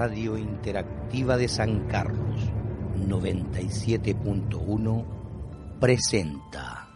[0.00, 2.40] Radio Interactiva de San Carlos
[2.96, 5.04] 97.1
[5.78, 6.88] presenta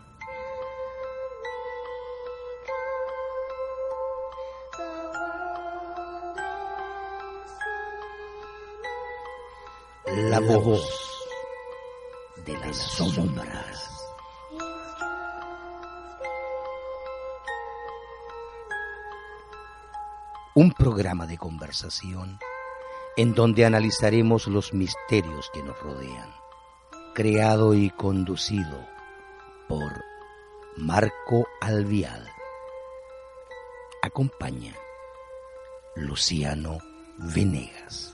[10.30, 11.20] La voz
[12.46, 13.90] de las sombras.
[20.54, 22.38] Un programa de conversación
[23.16, 26.34] en donde analizaremos los misterios que nos rodean,
[27.14, 28.86] creado y conducido
[29.68, 29.92] por
[30.76, 32.28] Marco Alvial.
[34.02, 34.74] Acompaña
[35.94, 36.78] Luciano
[37.18, 38.13] Venegas.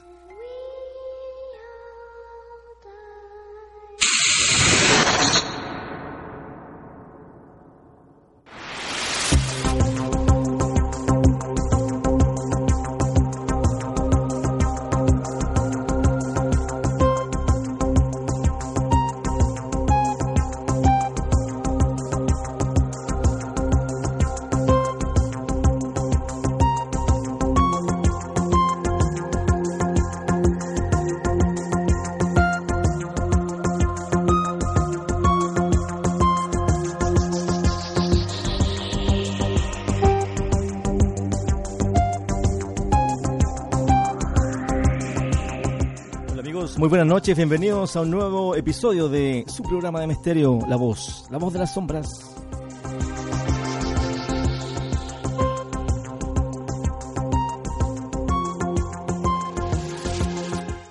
[47.21, 51.53] Noches, bienvenidos a un nuevo episodio de su programa de misterio, La Voz, La Voz
[51.53, 52.35] de las Sombras.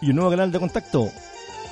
[0.01, 1.09] Y un nuevo canal de contacto,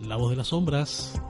[0.00, 1.20] la voz de las sombras.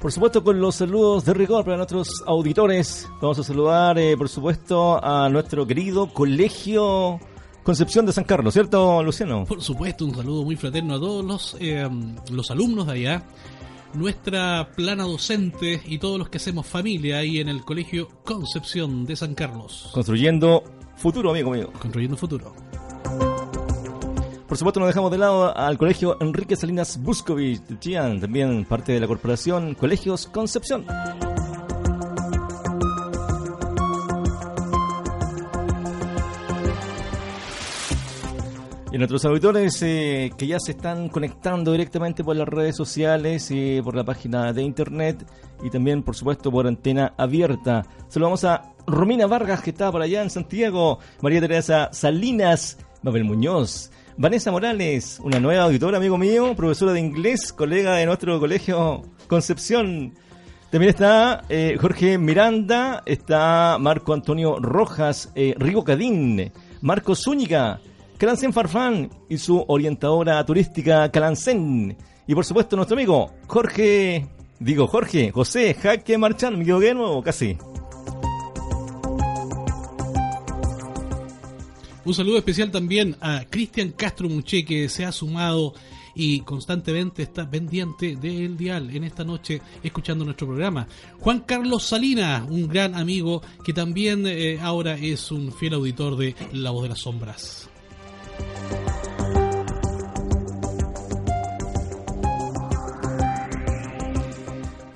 [0.00, 3.08] Por supuesto, con los saludos de rigor para nuestros auditores.
[3.20, 7.18] Vamos a saludar, eh, por supuesto, a nuestro querido colegio
[7.64, 9.44] Concepción de San Carlos, ¿cierto, Luciano?
[9.44, 11.88] Por supuesto, un saludo muy fraterno a todos los, eh,
[12.30, 13.24] los alumnos de allá,
[13.94, 19.16] nuestra plana docente y todos los que hacemos familia ahí en el colegio Concepción de
[19.16, 19.90] San Carlos.
[19.92, 20.62] Construyendo
[20.96, 21.70] futuro, amigo mío.
[21.78, 22.54] Construyendo futuro.
[24.48, 28.92] Por supuesto, nos dejamos de lado al colegio Enrique Salinas Buscovich de Chillán, también parte
[28.92, 30.86] de la corporación Colegios Concepción.
[38.96, 43.82] Y nuestros auditores eh, que ya se están conectando directamente por las redes sociales y
[43.82, 45.22] por la página de internet
[45.62, 47.84] y también, por supuesto, por antena abierta.
[48.08, 53.90] Saludamos a Romina Vargas, que está por allá en Santiago, María Teresa Salinas, Mabel Muñoz,
[54.16, 60.14] Vanessa Morales, una nueva auditora, amigo mío, profesora de inglés, colega de nuestro colegio Concepción.
[60.70, 66.50] También está eh, Jorge Miranda, está Marco Antonio Rojas, eh, Rigo Cadín,
[66.80, 67.78] Marco Zúñiga,
[68.18, 71.96] Calancén Farfán y su orientadora turística Calancén.
[72.26, 74.26] Y por supuesto nuestro amigo Jorge,
[74.58, 77.56] digo Jorge, José Jaque Marchán, mi o casi.
[82.04, 85.74] Un saludo especial también a Cristian Castro Muche que se ha sumado
[86.14, 90.88] y constantemente está pendiente del dial en esta noche escuchando nuestro programa.
[91.20, 96.34] Juan Carlos Salinas, un gran amigo que también eh, ahora es un fiel auditor de
[96.52, 97.65] La Voz de las Sombras.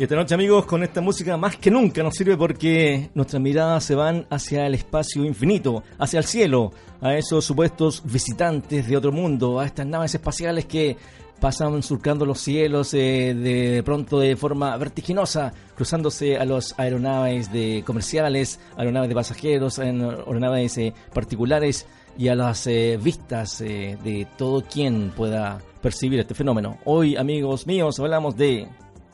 [0.00, 3.84] Y esta noche, amigos, con esta música más que nunca nos sirve porque nuestras miradas
[3.84, 6.72] se van hacia el espacio infinito, hacia el cielo,
[7.02, 10.96] a esos supuestos visitantes de otro mundo, a estas naves espaciales que
[11.38, 17.82] pasan surcando los cielos eh, de, pronto de forma vertiginosa, cruzándose a los aeronaves de
[17.84, 25.10] comerciales, aeronaves de pasajeros, aeronaves eh, particulares y a las eh, vistas de todo quien
[25.10, 26.78] pueda percibir este fenómeno.
[26.84, 28.68] Hoy, amigos míos, hablamos de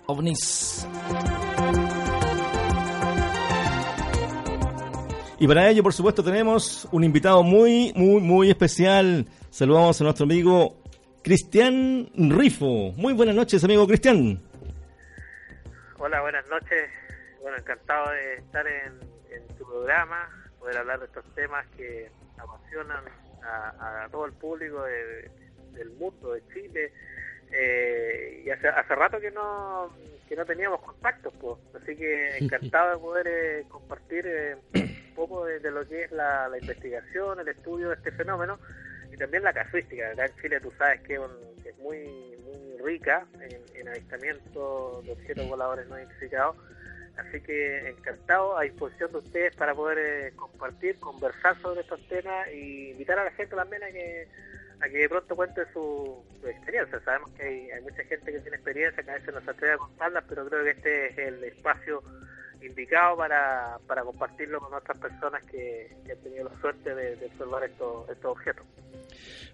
[0.07, 0.87] ovnis.
[5.39, 9.27] Y para ello, por supuesto, tenemos un invitado muy, muy, muy especial.
[9.51, 10.79] Saludamos a nuestro amigo
[11.23, 12.93] Cristian Rifo.
[12.97, 14.41] Muy buenas noches, amigo Cristian.
[15.99, 16.91] Hola, buenas noches.
[17.43, 18.99] Bueno, encantado de estar en,
[19.59, 20.29] tu programa,
[20.59, 23.05] poder hablar de estos temas que apasionan
[23.43, 26.93] a, todo el público del mundo, de Chile,
[27.53, 29.91] eh, y hace, hace rato que no
[30.29, 31.59] que no teníamos contactos, pues.
[31.81, 36.51] así que encantado de poder eh, compartir eh, un poco de, lo que es la,
[36.61, 38.59] investigación, el estudio de este fenómeno
[39.13, 40.11] y también la casuística.
[40.11, 45.49] Acá en Chile tú sabes que es muy, muy rica en, en avistamiento de objetos
[45.49, 46.57] voladores no identificados,
[47.17, 52.91] así que encantado a disposición de ustedes para poder compartir, conversar sobre estos temas y
[52.91, 54.29] invitar a la gente también a que
[54.81, 57.01] a que de pronto cuente su, experiencia.
[57.01, 57.43] Sabemos que
[57.73, 60.47] hay, mucha gente que tiene experiencia, que a veces no se atreve a contarlas, pero
[60.47, 62.03] creo que este es el espacio
[62.67, 68.09] indicado para, para compartirlo con otras personas que, han tenido la suerte de, observar estos,
[68.09, 68.65] estos objetos.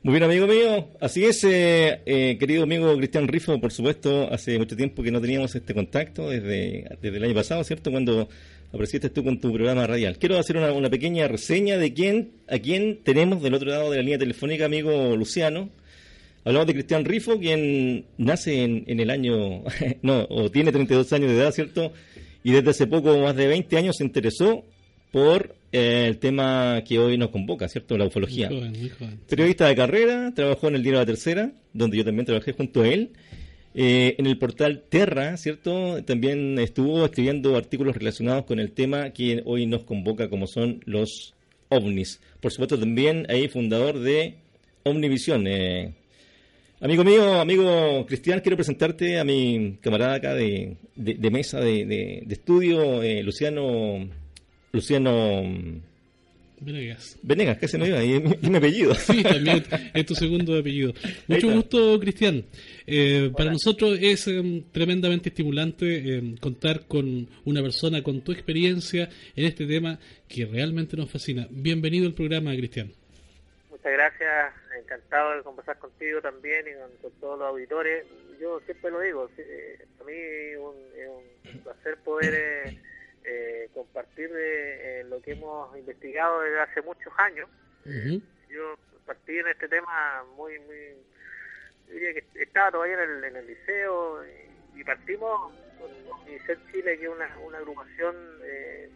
[0.02, 0.88] Muy bien, amigo mío.
[1.00, 5.20] Así es, eh, eh, querido amigo Cristian Rifo, por supuesto, hace mucho tiempo que no
[5.20, 7.92] teníamos este contacto, desde, desde el año pasado, ¿cierto?
[7.92, 8.28] Cuando
[8.72, 10.18] apareciste tú con tu programa radial.
[10.18, 14.02] Quiero hacer una, pequeña reseña de quién, a quién tenemos del otro lado de la
[14.02, 15.68] línea telefónica, amigo Luciano.
[16.44, 19.62] Hablamos de Cristian Rifo, quien nace en, el año,
[20.02, 21.92] no, o tiene 32 años de edad, ¿cierto?
[22.42, 24.64] Y desde hace poco, más de 20 años, se interesó
[25.10, 27.96] por eh, el tema que hoy nos convoca, ¿cierto?
[27.96, 28.50] La ufología.
[29.28, 32.88] Periodista de carrera, trabajó en el diario La Tercera, donde yo también trabajé junto a
[32.88, 33.12] él
[33.74, 36.02] eh, en el portal Terra, ¿cierto?
[36.04, 41.34] También estuvo escribiendo artículos relacionados con el tema que hoy nos convoca, como son los
[41.70, 42.20] ovnis.
[42.40, 44.36] Por supuesto, también ahí fundador de
[44.82, 45.46] Omnivisión.
[45.46, 45.94] Eh.
[46.82, 50.76] Amigo mío, amigo Cristian, quiero presentarte a mi camarada acá de,
[51.30, 54.08] mesa de, estudio, eh, Luciano.
[54.72, 55.44] Luciano.
[56.58, 57.20] Venegas.
[57.22, 58.96] Venegas, casi no iba, y mi apellido.
[58.96, 59.62] Sí, también
[59.94, 60.92] es tu segundo apellido.
[61.28, 62.44] Mucho gusto, Cristian.
[62.84, 69.08] Eh, para nosotros es em, tremendamente estimulante em, contar con una persona con tu experiencia
[69.36, 71.46] en este tema que realmente nos fascina.
[71.48, 72.90] Bienvenido al programa, Cristian.
[73.70, 78.06] Muchas gracias, encantado de conversar contigo también y con, todos los auditores.
[78.40, 82.78] Yo siempre lo digo, eh, a mí es un, placer poder eh,
[83.24, 84.30] eh compartir
[85.06, 87.48] lo que hemos investigado desde hace muchos años.
[88.48, 90.96] Yo partí en este tema muy, muy
[91.92, 94.24] diría que estaba todavía en el, en el liceo
[94.74, 98.90] y, partimos con Omnicet Chile, que es una, una agrupación eh,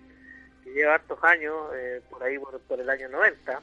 [0.65, 3.61] que lleva hartos años, eh, por ahí por, el año 90.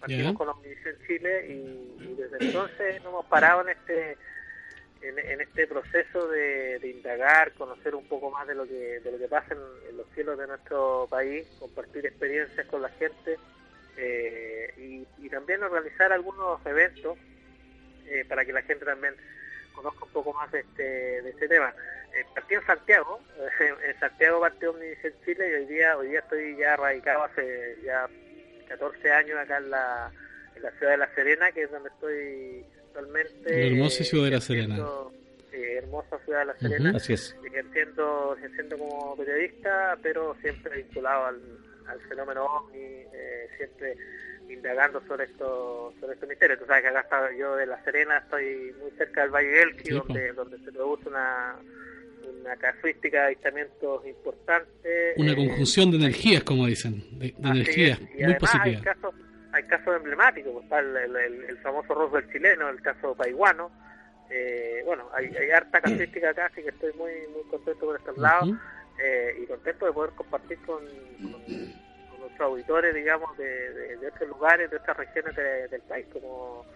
[0.00, 4.16] Partimos con Omnicet Chile y, desde entonces no hemos parado en este
[5.00, 9.28] en, este proceso de, indagar, conocer un poco más de lo que de lo que
[9.28, 13.36] pasa en, los cielos de nuestro país, compartir experiencias con la gente
[13.96, 17.16] eh, y, y también organizar algunos eventos
[18.06, 19.14] eh, para que la gente también
[19.74, 20.82] conozca un poco más de este,
[21.22, 21.72] de este tema.
[22.14, 23.20] Eh, partí en Santiago,
[23.86, 28.08] en Santiago partió en Chile y hoy día, hoy día estoy ya radicado hace ya
[28.68, 30.12] 14 años acá en la,
[30.56, 33.50] en la ciudad de La Serena, que es donde estoy actualmente.
[33.50, 34.86] La hermosa ciudad de La Serena.
[35.52, 36.92] hermosa ciudad de La Serena.
[36.96, 37.36] Así es.
[37.44, 41.40] Ejerciendo, ejerciendo como periodista, pero siempre vinculado al,
[41.86, 43.96] al fenómeno OVNI, eh, siempre
[44.48, 46.58] indagando sobre esto sobre este misterio.
[46.58, 49.90] Tú sabes que acá está yo de La Serena, estoy muy cerca del Valle Elqui,
[49.90, 51.56] donde, donde se produce una,
[52.40, 55.14] una casuística de avistamientos importante.
[55.16, 58.66] Una eh, conjunción de energías, como dicen, de, energías muy positivas.
[58.66, 59.14] Hay casos,
[59.52, 63.70] hay casos emblemáticos, pues, está el, el, famoso Roswell chileno, el caso paiguano,
[64.30, 68.18] eh, bueno, hay, hay harta casuística acá, así que estoy muy muy contento por estos
[68.18, 68.50] lados
[69.02, 70.84] eh, y contento de poder compartir con,
[72.20, 76.66] nuestros auditores, digamos, de, de, otros lugares, de otras regiones del país, como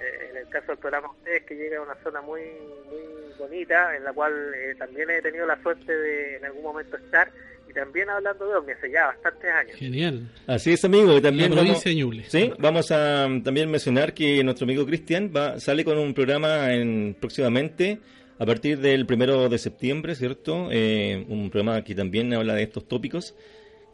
[0.00, 2.40] eh, en el caso del programa Ustedes, que llega a una zona muy
[2.88, 4.32] muy bonita, en la cual
[4.78, 7.30] también he tenido la suerte de en algún momento estar
[7.72, 9.76] también hablando de ovnis hace ya bastantes años.
[9.76, 10.28] Genial.
[10.46, 11.16] Así es, amigo.
[11.16, 12.52] Y también vamos, ¿sí?
[12.58, 17.16] vamos a mm, también mencionar que nuestro amigo Cristian va sale con un programa en
[17.18, 17.98] próximamente
[18.38, 20.68] a partir del primero de septiembre, ¿cierto?
[20.70, 23.34] Eh, un programa que también habla de estos tópicos,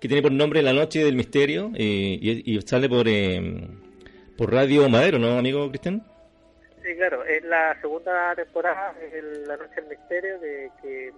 [0.00, 3.69] que tiene por nombre La Noche del Misterio eh, y, sale por, eh,
[4.38, 6.00] por Radio Madero, ¿no, amigo Cristian?
[6.85, 11.12] Sí, claro, es la segunda temporada, es La Noche del Misterio, de que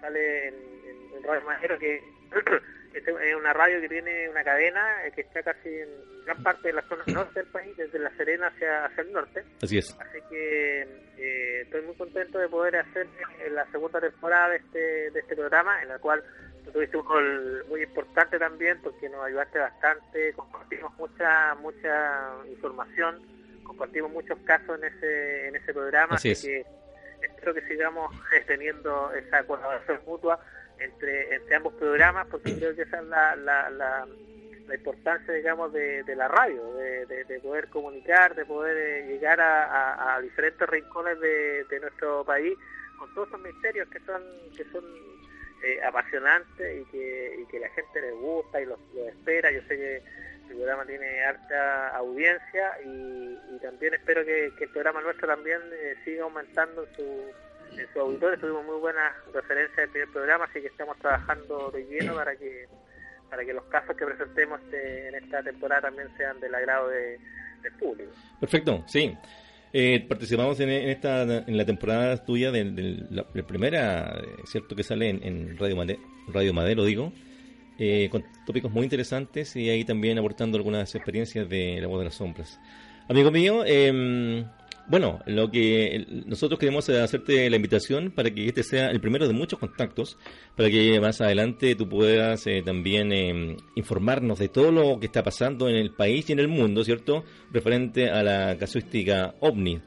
[0.00, 1.96] sale en Radio Majero, que
[2.94, 5.88] es una radio que tiene una cadena eh, que está casi en
[6.24, 9.44] gran parte de la zona norte del país, desde La Serena hacia, hacia el norte.
[9.62, 9.94] Así es.
[10.00, 10.80] Así que
[11.18, 13.06] eh, estoy muy contento de poder hacer
[13.50, 16.24] la segunda temporada de este, de este programa, en la cual
[16.72, 23.22] tuviste un rol muy importante también porque nos ayudaste bastante, compartimos mucha mucha información,
[23.64, 26.66] compartimos muchos casos en ese en ese programa, así, que
[27.22, 28.14] espero que sigamos
[28.46, 30.38] teniendo esa colaboración mutua
[30.78, 34.06] entre, entre ambos programas, porque creo que esa es la, la, la,
[34.72, 40.14] importancia, digamos, de, de la radio, de, de, poder comunicar, de poder eh, llegar a,
[40.14, 42.56] a, diferentes rincones de, de nuestro país
[42.98, 44.22] con todos esos misterios que son
[44.54, 44.84] que son
[45.62, 49.50] eh, apasionantes y que, y que la gente les gusta y los, espera.
[49.50, 49.96] Yo sé que
[50.48, 55.96] el programa tiene harta audiencia y, también espero que, que, el programa nuestro también eh,
[56.04, 57.32] siga aumentando su
[57.76, 61.84] en su auditorio tuvimos muy buenas referencias del primer programa, así que estamos trabajando de
[61.84, 62.66] lleno para que
[63.28, 67.18] para que los casos que presentemos este, en esta temporada también sean del agrado de,
[67.62, 68.10] del público.
[68.40, 69.16] Perfecto, sí.
[69.72, 75.10] Eh, participamos en, esta en la temporada tuya de, la, primera, eh, cierto que sale
[75.10, 77.12] en, Radio, Madero, Radio Madero, digo,
[77.78, 82.06] eh, con tópicos muy interesantes y ahí también aportando algunas experiencias de la voz de
[82.06, 82.58] las sombras.
[83.08, 84.44] Amigo mío, eh,
[84.88, 89.34] bueno, lo que nosotros queremos hacerte la invitación para que este sea el primero de
[89.34, 90.16] muchos contactos,
[90.56, 95.22] para que más adelante tú puedas eh, también eh, informarnos de todo lo que está
[95.22, 97.24] pasando en el país y en el mundo, ¿cierto?
[97.52, 99.78] Referente a la casuística ovni.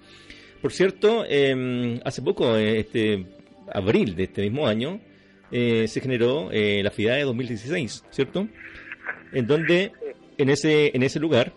[0.62, 3.26] Por cierto, em, hace poco, eh, este
[3.74, 5.02] abril de este mismo año,
[5.52, 8.48] se generó la FIDA de 2016, ¿cierto?
[9.34, 9.92] En donde
[10.38, 11.52] en ese en ese lugar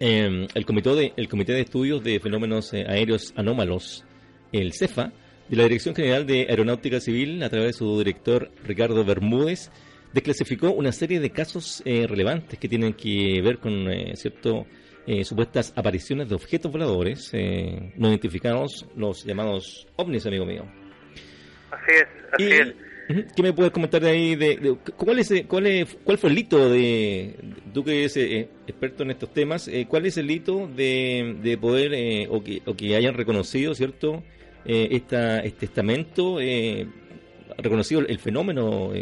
[0.00, 4.04] Em, el, comité de, el Comité de Estudios de Fenómenos eh, Aéreos Anómalos,
[4.52, 5.12] el CEFA,
[5.48, 9.72] de la Dirección General de Aeronáutica Civil, a través de su director Ricardo Bermúdez,
[10.12, 14.66] desclasificó una serie de casos eh, relevantes que tienen que ver con eh, cierto
[15.22, 20.66] supuestas apariciones de objetos voladores no identificados, los llamados ovnis, amigo mío.
[21.70, 22.87] Así es, así es.
[23.08, 24.36] ¿Qué me puedes comentar de ahí?
[24.36, 27.36] De, ¿cuál, es, cuál, es, ¿Cuál fue el hito de,
[27.72, 31.56] tú que eres eh, experto en estos temas, eh, cuál es el hito de, de
[31.56, 34.22] poder, eh, o, que, o que hayan reconocido, ¿cierto?
[34.64, 36.38] esta, este estamento,
[37.56, 38.92] reconocido el fenómeno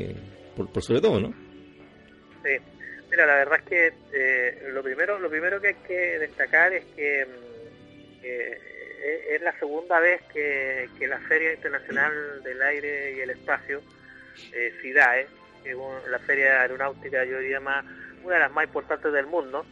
[0.55, 1.35] por, por, sobre todo, ¿no?
[2.45, 2.53] Sí,
[3.11, 7.27] mira, la verdad es que lo primero lo primero que hay que destacar es que
[9.07, 13.83] es la segunda vez que, la Feria Internacional del Aire y el Espacio
[14.53, 15.27] eh, FIDAE,
[15.63, 15.77] que es
[16.11, 17.85] la feria aeronáutica, yo diría más,
[18.23, 19.65] una de las más importantes del mundo,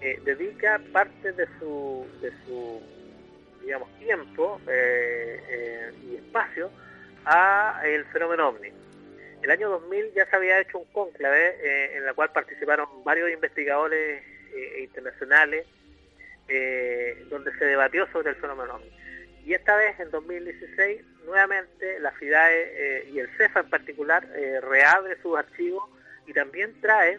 [0.00, 2.80] eh, dedica parte de su, de su
[3.62, 6.70] digamos, tiempo eh, eh, y espacio
[7.24, 8.72] a el fenómeno OVNI.
[9.42, 14.22] El año 2000 ya se había hecho un cónclave en la cual participaron varios investigadores
[14.80, 15.66] internacionales
[17.28, 18.90] donde se debatió sobre el fenómeno OVNI.
[19.48, 24.60] Y esta vez, en 2016, nuevamente la FIDAE eh, y el CEFA en particular eh,
[24.60, 25.84] reabre sus archivos
[26.26, 27.18] y también trae,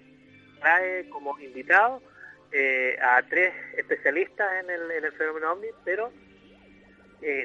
[0.59, 2.03] trae como invitado
[2.51, 6.11] eh, a tres especialistas en el, en el fenómeno OVNI, pero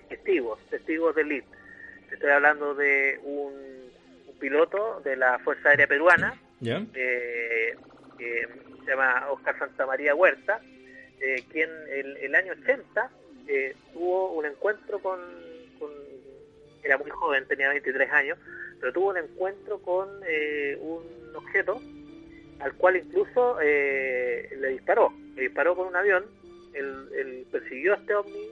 [0.08, 1.44] testigos, testigos del LID.
[2.12, 3.74] Estoy hablando de un,
[4.38, 7.74] piloto de la Fuerza Aérea Peruana, que
[8.18, 10.60] se llama Oscar Santamaría Huerta,
[11.50, 13.10] quien el, el año 80
[13.46, 15.20] eh, tuvo un encuentro con,
[16.82, 18.38] Era muy joven, tenía 23 años,
[18.80, 21.02] pero tuvo un encuentro con eh, un
[21.34, 21.80] objeto
[22.60, 25.12] al cual incluso eh, le disparó.
[25.34, 26.24] Le disparó con un avión,
[26.72, 28.48] él, persiguió a este ovni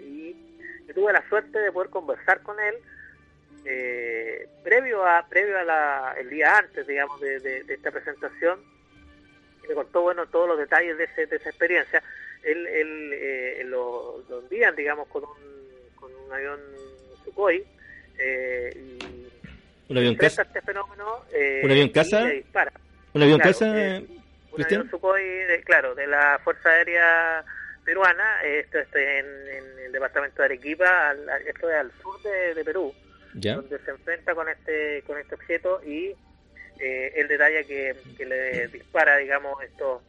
[0.00, 0.36] y
[0.86, 2.74] yo tuve la suerte de poder conversar con él
[4.62, 8.60] previo a previo a la, el día antes digamos de, esta presentación
[9.68, 12.02] me contó, bueno, todos los detalles de, ese, de esa experiencia.
[12.42, 16.60] Él, él eh, lo, lo, envían, digamos, con un, con un avión
[17.24, 17.64] Sukhoi.
[18.18, 19.28] Eh, y
[19.90, 20.42] ¿Un avión casa?
[20.42, 22.22] Este fenómeno, eh, ¿Un avión casa?
[22.32, 22.72] Y dispara.
[23.12, 24.06] ¿Un avión Claro, casa, eh,
[24.52, 27.44] un avión Sukhoi, de- claro, de la Fuerza Aérea
[27.84, 32.20] Peruana, esto es en, en el departamento de Arequipa, al- al- esto es al sur
[32.22, 32.94] de, de Perú,
[33.34, 33.56] ¿Ya?
[33.56, 36.14] donde se enfrenta con este con este objeto y
[36.78, 40.02] eh, él detalla que, que le dispara, digamos, estos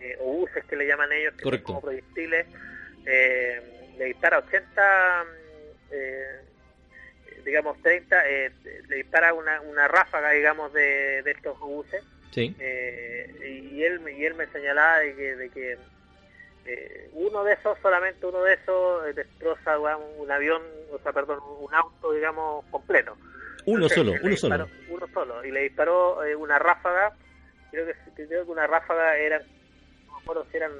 [0.00, 1.66] eh, obuses que le llaman ellos, que Correcto.
[1.68, 2.46] son como proyectiles,
[3.06, 3.60] eh,
[3.98, 5.28] le dispara 80, mm,
[5.92, 6.40] eh,
[7.44, 8.52] digamos 30, eh,
[8.88, 12.54] le dispara una, una ráfaga, digamos, de, de estos obuses Sí.
[12.58, 15.78] y él me- y él me señalaba de que, de que
[17.12, 22.12] uno de esos solamente uno de esos destroza un avión o sea perdón un auto
[22.12, 23.16] digamos completo
[23.66, 24.70] Uno Entonces, solo, uno solo.
[24.88, 27.14] uno solo y le disparó eh, una ráfaga
[27.70, 29.42] creo que creo que una ráfaga eran
[30.06, 30.72] no me acuerdo si eran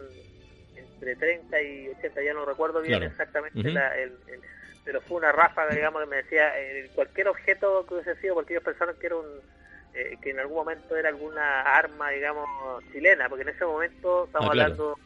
[0.77, 3.11] entre 30 y 80 ya no recuerdo bien Claro.
[3.13, 4.43] exactamente la- el- el-
[4.85, 8.55] pero fue una ráfaga digamos que me decía eh, cualquier objeto que hubiese sido porque
[8.55, 9.41] ellos pensaron que era un
[9.95, 12.49] eh, que en algún momento era alguna arma, digamos,
[12.91, 14.73] chilena, porque en ese momento, estamos Ah, claro.
[14.73, 14.99] hablando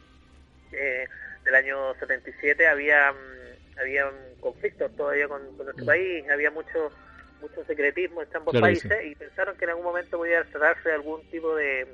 [0.71, 1.05] eh,
[1.43, 5.87] del año 77, había mm, había conflictos todavía con, con nuestro Mm.
[5.87, 6.93] país, había mucho
[7.41, 10.95] mucho secretismo entre ambos Claro países y pensaron que en algún momento podía tratarse de
[10.95, 11.87] algún tipo de,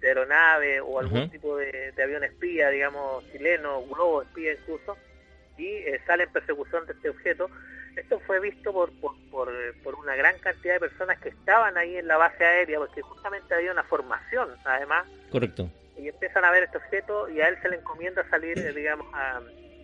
[0.00, 4.96] de aeronave o algún tipo de, de avión espía, digamos, chileno, globo espía incluso,
[5.56, 7.48] y eh, sale en persecución de este objeto.
[7.96, 9.52] Esto fue visto por, por, por,
[9.84, 13.54] por una gran cantidad de personas que estaban ahí en la base aérea, porque justamente
[13.54, 15.70] había una formación, además, Correcto.
[15.96, 19.06] y empiezan a ver este objeto y a él se le encomienda salir, eh, digamos,
[19.14, 19.40] a,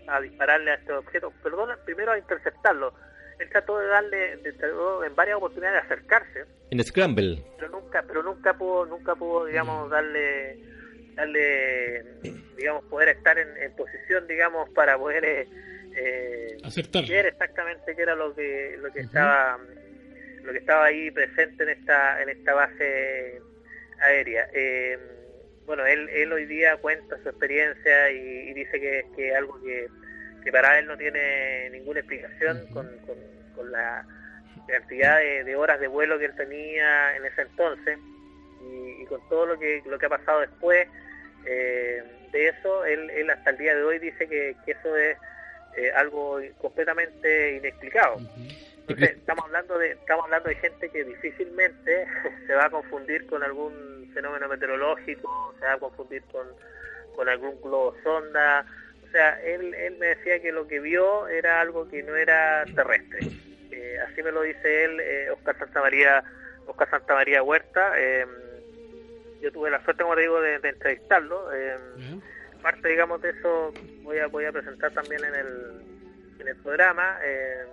[0.09, 1.33] a dispararle a este objeto.
[1.41, 2.93] Perdón, primero a interceptarlo.
[3.41, 7.43] Él trató de darle, de- trató en varias oportunidades de acercarse, En Scramble.
[7.59, 10.59] pero nunca, pero nunca pudo, nunca pudo, digamos, darle,
[11.15, 12.05] darle,
[12.57, 15.49] digamos, poder estar en, en posición, digamos, para poder eh,
[15.97, 17.07] eh, Acertar.
[17.09, 19.59] ver exactamente qué era lo que, lo que estaba,
[20.45, 23.41] lo que estaba ahí presente en esta, en esta base
[24.03, 24.49] aérea.
[24.53, 24.99] Eh,
[25.65, 29.61] bueno, él, él hoy día cuenta su experiencia y, y dice que es que algo
[29.63, 29.89] que,
[30.43, 33.17] que para él no tiene ninguna explicación con, con,
[33.55, 34.05] con la
[34.67, 37.99] cantidad de, de horas de vuelo que él tenía en ese entonces
[38.63, 40.87] y, y con todo lo que, lo que ha pasado después
[41.47, 45.17] eh, de eso, él, él hasta el día de hoy dice que, que eso es
[45.77, 48.19] eh, algo completamente inexplicado.
[48.81, 52.07] Entonces, estamos hablando de estamos hablando de gente que difícilmente
[52.47, 56.47] se va a confundir con algún fenómeno meteorológico, se va a confundir con,
[57.15, 58.67] con algún globo sonda.
[59.11, 62.65] O sea, él, él me decía que lo que vio era algo que no era
[62.77, 63.19] terrestre.
[63.73, 66.23] Eh, así me lo dice él, eh, Oscar Santamaría,
[66.67, 67.93] Oscar Santamaría Huerta.
[67.99, 68.25] Eh,
[69.43, 71.53] yo tuve la suerte, como te digo, de, de entrevistarlo.
[71.53, 71.77] Eh,
[72.63, 75.83] parte digamos de eso voy a voy a presentar también en el
[76.41, 77.65] en el programa eh,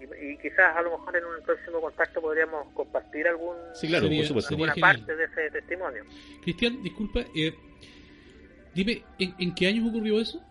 [0.00, 4.04] y, y quizás a lo mejor en un próximo contacto podríamos compartir algún Sí, claro,
[4.06, 4.48] Sería- por supuesto.
[4.48, 4.96] sería- alguna genial.
[5.06, 6.04] parte de ese testimonio
[6.42, 7.52] Cristian, disculpa, eh,
[8.74, 10.42] dime, ¿en, en qué años ocurrió eso?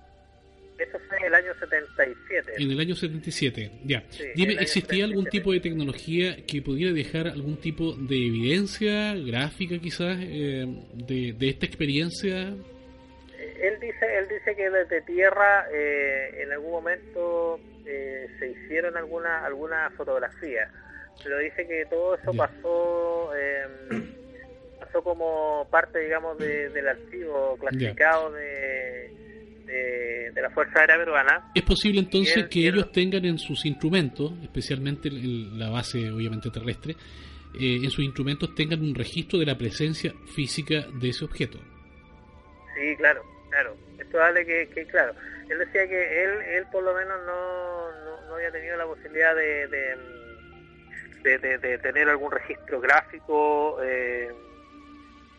[0.79, 4.03] Eso fue en el año 77 En el año 77, ya.
[4.09, 5.31] Sí, Dime, ¿existía algún 77.
[5.39, 11.49] tipo de tecnología que pudiera dejar algún tipo de evidencia gráfica quizás eh, de, de
[11.49, 12.49] esta experiencia?
[13.37, 18.95] Eh, él dice él dice que desde tierra eh, en algún momento eh, se hicieron
[18.97, 20.69] alguna alguna fotografía
[21.23, 22.37] pero dice que todo eso Ya.
[22.47, 23.67] pasó eh,
[24.79, 29.11] pasó como parte digamos de- del archivo clasificado de,
[29.65, 34.31] de, de la fuerza aérea peruana ¿Es posible entonces que ellos tengan en sus instrumentos,
[34.43, 36.95] especialmente el- la base obviamente terrestre,
[37.59, 41.59] eh, en sus instrumentos tengan un registro de la presencia física de ese objeto?
[42.75, 43.75] Sí, claro, claro.
[43.99, 45.13] Es probable que, que, claro.
[45.49, 49.35] Él decía que él, él por lo menos no, no, no había tenido la posibilidad
[49.35, 49.95] de, de,
[51.23, 54.29] de, de- de tener algún registro gráfico eh,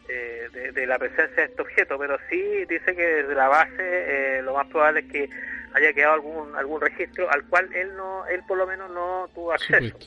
[0.09, 3.73] eh, de, de la presencia de este objeto, pero sí dice que desde la base
[3.79, 5.29] eh, lo más probable es que
[5.75, 9.47] haya quedado algún algún registro al cual él no él por lo menos no tuvo
[9.47, 9.99] Por acceso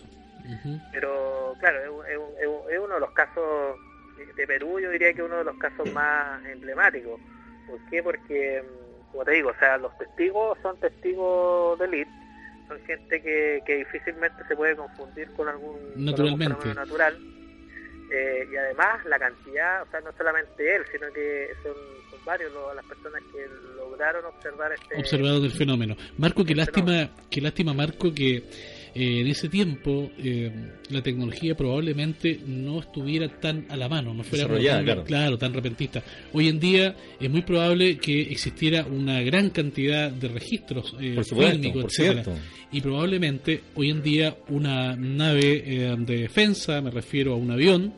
[0.93, 3.75] pero claro, es, es es un- es uno de los casos
[4.36, 7.19] de Perú, yo diría que uno de los casos más emblemáticos.
[7.67, 8.01] ¿Por qué?
[8.01, 12.12] Porque, mm, como te digo, o sea, los testigos son testigos de élite,
[12.67, 15.77] son gente que, que difícilmente se puede confundir con algún,
[16.13, 17.17] con algún fenómeno natural.
[18.10, 21.74] Eh, y además la cantidad, o sea, no solamente él, sino que son,
[22.10, 24.96] son varios los- las personas que lograron observar este...
[24.98, 25.96] observador del fenómeno.
[26.17, 28.43] Marco, qué lástima, qué lástima, Marco, que
[28.93, 30.52] eh, en ese tiempo eh,
[30.89, 35.38] la tecnología probablemente no estuviera tan a la mano, no fuera tan, claro.
[35.38, 36.04] tan repentista.
[36.34, 41.88] Hoy en día es muy probable que existiera una gran cantidad de registros eh, por
[42.71, 47.93] y probablemente hoy en día una nave eh, de defensa, me refiero a un avión,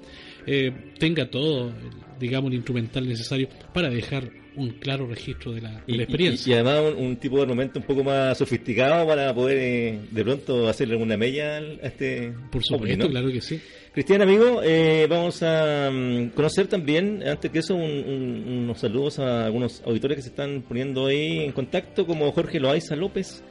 [0.98, 1.72] tenga todo,
[2.20, 6.52] digamos, el instrumental necesario para dejar un claro registro de la, experiencia.
[6.52, 10.68] Y, además un, tipo de armamento un poco más sofisticado para poder eh, de pronto
[10.68, 12.34] hacerle alguna mella a este...
[12.52, 13.60] Por supuesto, claro que sí.
[13.94, 19.82] Cristian, amigo, eh, vamos a mm, conocer también, antes que eso, unos saludos a algunos
[19.86, 23.44] auditores que se están poniendo ahí en contacto, como Jorge Loaiza López,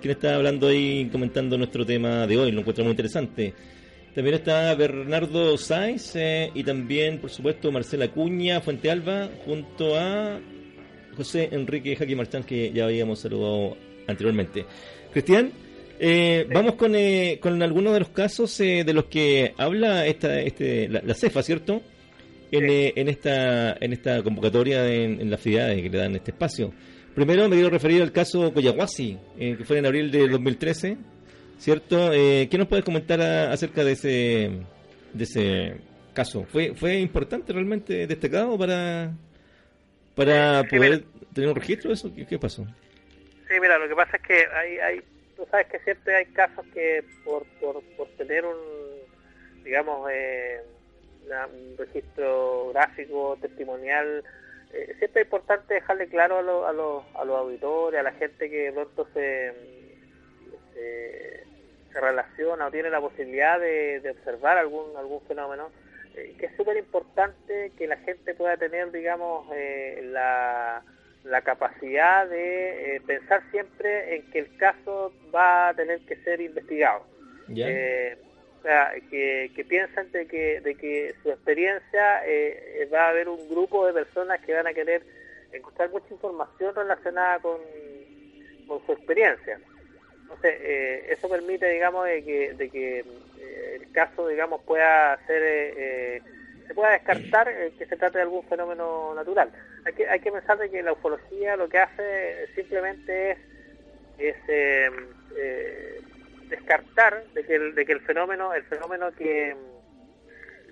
[0.00, 3.54] quien está hablando ahí, comentando nuestro tema de hoy, lo encuentro muy interesante.
[4.14, 10.40] También está Bernardo Sáenz eh, y también, por supuesto, Marcela Cuña, Fuente Alba, junto a
[11.16, 14.64] José Enrique Jaque Marchán, que ya habíamos saludado anteriormente.
[15.12, 15.52] Cristian,
[16.00, 20.88] eh, vamos con, eh, con algunos de los casos de los que habla esta, este,
[20.88, 21.82] la, CEFA, ¿cierto?
[22.50, 26.72] En, en, esta, en esta convocatoria, en, en las ciudades que le dan este espacio.
[27.14, 30.96] Primero me quiero referir al caso Coyahuasi, que fue en abril de 2013
[31.58, 32.12] ¿cierto?
[32.12, 34.50] Eh, ¿Qué nos puedes comentar acerca de ese,
[35.12, 35.76] de ese
[36.14, 36.44] caso?
[36.44, 39.12] ¿Fue, ¿Fue importante realmente destacado para,
[40.14, 42.10] para poder tener un registro de eso?
[42.28, 42.64] ¿Qué, pasó?
[43.48, 45.02] Sí, mira, lo que pasa es que hay, hay
[45.36, 48.56] tú sabes que siempre hay casos que por, por, por tener un,
[49.64, 50.60] digamos, eh,
[51.24, 54.24] un registro gráfico, testimonial,
[54.72, 58.50] eh, siempre es importante dejarle claro a, a, los, a los auditores, a la gente
[58.50, 59.52] que pronto se,
[60.74, 61.44] se,
[61.92, 65.70] se relaciona o tiene la posibilidad de, observar algún algún fenómeno,
[66.14, 70.82] eh, que es súper importante que la gente pueda tener, digamos, eh, la,
[71.24, 76.40] la capacidad de eh, pensar siempre en que el caso va a tener que ser
[76.40, 77.04] investigado.
[77.48, 82.22] o sea, que, que piensan de que, de que su experiencia
[82.92, 85.02] va a haber un grupo de personas que van a querer
[85.52, 87.58] encontrar mucha información relacionada con,
[88.66, 89.60] con su experiencia.
[90.28, 95.42] Entonces, eh, eso permite, digamos, de que, de que eh, el caso, digamos, pueda ser,
[95.42, 96.22] eh,
[96.66, 99.50] se pueda descartar que se trate de algún fenómeno natural.
[99.86, 103.38] Hay que, hay que pensar de que la ufología lo que hace simplemente es,
[104.18, 104.92] es
[106.50, 109.56] descartar de que, el, de que el fenómeno, el fenómeno que,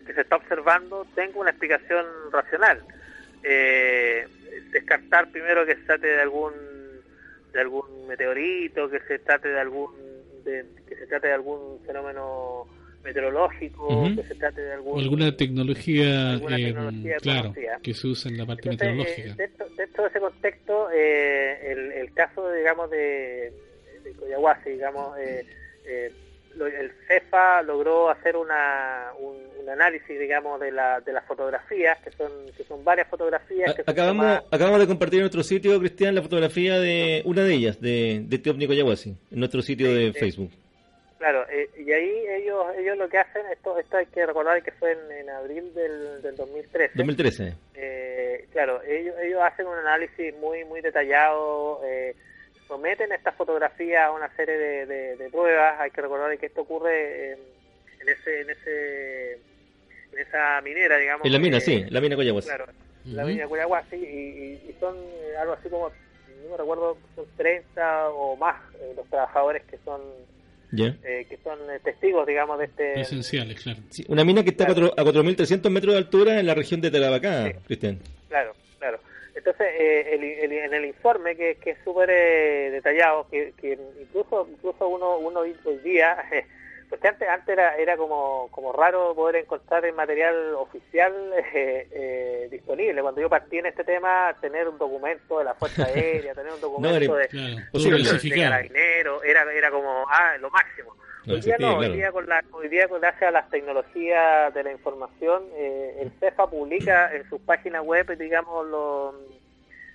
[0.06, 2.84] que se está observando tenga una explicación racional.
[4.70, 6.75] descartar primero que se trate de algún
[7.56, 9.90] de algún meteorito, que se trate de algún
[10.44, 12.66] que se trate de algún fenómeno
[13.02, 16.74] meteorológico, que se trate de alguna tecnología, eh,
[17.20, 19.30] claro, que se usa en la parte meteorológica.
[19.30, 19.34] Eh,
[19.76, 23.52] dentro, de ese contexto, eh, el, el, caso, digamos, de,
[24.04, 25.46] de Coyahuasi, digamos, eh,
[25.84, 26.12] eh
[26.64, 29.36] el CEFA logró hacer una, un,
[29.68, 33.74] análisis, digamos, de, la, de las fotografías, que son, que son varias fotografías.
[33.74, 37.80] Que acabamos, acabamos de compartir en nuestro sitio, Cristian, la fotografía de una de ellas,
[37.80, 40.52] de, de Teópnico Yahuasi, en nuestro sitio de Facebook.
[41.18, 44.70] Claro, eh, y ahí ellos ellos lo que hacen, esto esto hay que recordar que
[44.72, 46.92] fue en, abril del, del 2013.
[46.94, 47.54] 2013.
[47.74, 52.14] Eh, claro, ellos, ellos hacen un análisis muy muy detallado, eh,
[52.66, 55.81] someten esta fotografía a una serie de, pruebas.
[55.81, 59.33] Hay que recordar que esto ocurre en, ese, en ese
[60.12, 61.26] en esa minera, digamos.
[61.26, 62.48] En la mina, sí, la mina Coyahuasi.
[62.48, 62.66] Claro,
[63.05, 68.09] la mina Coyahuasi, y, y, son eh, algo así como, no me recuerdo, son 30
[68.11, 70.00] o más eh, los trabajadores que son
[70.76, 73.00] eh, que son testigos, digamos, de este...
[73.00, 73.79] Esenciales, claro.
[74.09, 78.00] una mina que está a 4.300 metros de altura en la región de Tarabacá, Cristian.
[78.29, 78.52] Claro,
[79.46, 84.48] entonces, eh, el, en el informe, que, que es súper eh, detallado, que, que, incluso
[84.50, 85.54] incluso uno, uno hoy
[85.85, 86.16] día,
[86.90, 91.12] porque antes, antes era, era como, como raro poder encontrar el material oficial
[91.54, 93.02] eh, disponible.
[93.02, 96.61] Cuando yo partí en este tema, tener un documento de la Fuerza Aérea, tener un
[96.61, 100.96] documento de, de, carabinero, era, era como ah, lo máximo.
[101.28, 104.70] Hoy día no, hoy día, con la, hoy día gracias a las tecnologías de la
[104.70, 108.66] información, eh, el CEFA publica en sus páginas web, digamos,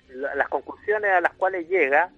[0.08, 2.10] las conclusiones a las cuales llega,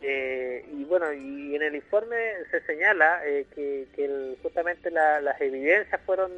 [0.00, 2.16] eh, y bueno, y en el informe
[2.50, 6.32] se señala eh, que, que justamente las evidencias fueron,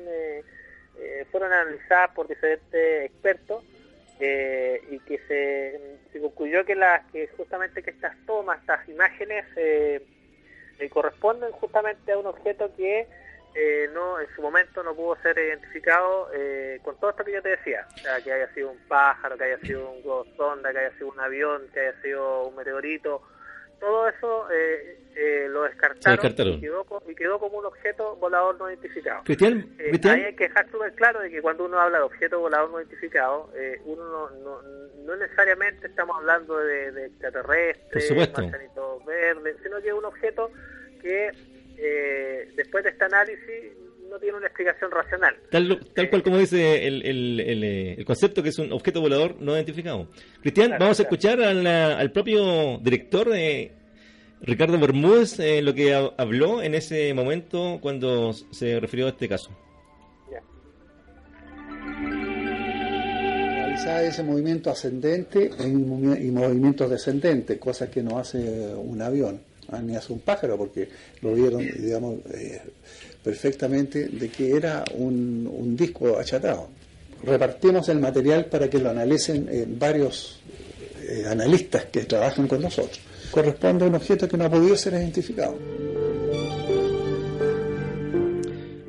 [1.30, 3.62] fueron analizadas por diferentes expertos,
[4.18, 5.80] y que se,
[6.12, 10.02] se concluyó que, las que justamente que estas tomas, estas imágenes, eh,
[10.90, 13.06] corresponden justamente a un objeto que
[13.54, 17.42] eh, no en su momento no pudo ser identificado eh, con todo esto que yo
[17.42, 20.02] te decía, o sea, que haya sido un pájaro, que haya sido un
[20.36, 23.22] sonda, que haya sido un avión, que haya sido un meteorito,
[23.80, 28.68] todo eso eh, eh, lo descartaron, Y, quedó, y, quedó, como un objeto volador no
[28.68, 29.22] identificado.
[29.24, 32.38] Cristian, eh, Ahí hay que dejar súper claro de que cuando uno habla de objeto
[32.38, 34.62] volador no identificado, eh, uno no, no,
[35.04, 38.14] no, necesariamente estamos hablando de, de extraterrestres,
[39.06, 40.50] verdes, sino que es un objeto
[41.00, 41.32] que
[41.78, 43.72] eh, después de este análisis
[44.10, 45.36] no tiene una explicación racional.
[45.50, 49.54] Tal, tal cual como dice el, el, el, concepto que es un objeto volador no
[49.54, 50.08] identificado.
[50.40, 53.72] Cristian, vamos a escuchar al propio director de
[54.42, 59.50] Ricardo Bermúdez eh, lo que habló en ese momento cuando se refirió a este caso.
[63.58, 68.38] Analizar ese movimiento ascendente y movimientos descendentes, cosas que no hace
[68.74, 70.88] un avión, ah, ni hace un pájaro, porque
[71.22, 72.62] lo vieron, digamos, eh,
[73.26, 76.70] perfectamente de que era un, un, disco achatado.
[77.22, 80.40] Repartimos el material para que lo analicen eh, varios
[81.28, 85.58] analistas que trabajan con nosotros corresponde a un objeto que no ha podido ser identificado.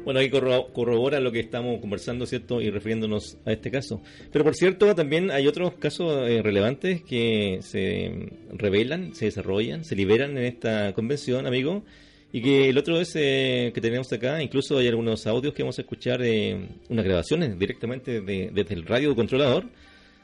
[0.05, 2.61] Bueno, ahí corrobora lo que estamos conversando, ¿cierto?
[2.61, 4.01] Y refiriéndonos a este caso.
[4.31, 9.97] Pero por cierto, también hay otros casos eh, relevantes que se revelan, se desarrollan, se
[9.97, 11.83] liberan en esta convención, amigo.
[12.31, 15.79] Y que el otro es eh, que tenemos acá, incluso hay algunos audios que vamos
[15.79, 19.63] a escuchar, eh, unas grabaciones directamente desde el radio controlador,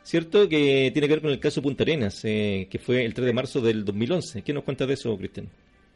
[0.03, 0.49] ¿cierto?
[0.49, 3.33] Que tiene que ver con el caso Punta Arenas, eh, que fue el 3 de
[3.33, 4.43] marzo del 2011.
[4.43, 5.47] ¿Qué nos cuenta de eso, Cristian?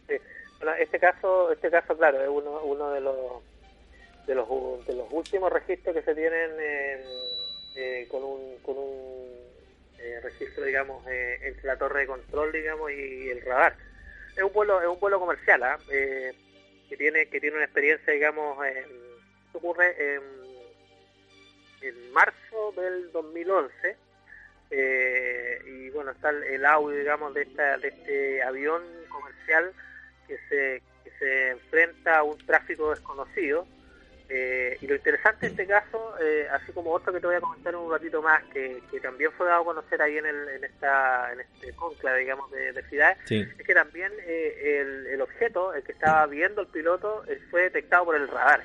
[0.07, 0.15] Sí,
[0.59, 3.15] bueno, este caso, este caso claro, es uno, uno de los
[4.25, 6.51] de los de los últimos registros que se tienen
[7.77, 9.27] eh, con un con un
[9.99, 13.75] eh, registro, digamos, entre la torre de control, digamos, y el radar.
[14.37, 15.77] Es un vuelo es un vuelo comercial, ¿ah?
[15.89, 16.33] que
[16.97, 18.57] tiene que tiene una experiencia, digamos,
[19.53, 20.15] ocurre
[21.81, 23.95] en marzo del 2011
[24.69, 29.71] eh, y bueno está el, audio digamos de, esta, de este avión comercial
[30.27, 30.37] que
[31.19, 33.65] se enfrenta a un tráfico desconocido
[34.29, 37.41] eh, y lo interesante de este caso, eh, así como otro que te voy a
[37.41, 40.63] comentar un ratito más, que, que también fue dado a conocer ahí en, el, en,
[40.65, 45.83] esta, en este conclave, digamos, de, de ciudades, es que también el, el, objeto, el
[45.83, 48.63] que estaba viendo el piloto, fue detectado por el radar.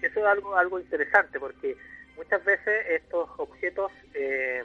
[0.00, 1.76] Eso es algo, algo interesante, porque
[2.16, 4.64] muchas veces estos objetos, eh,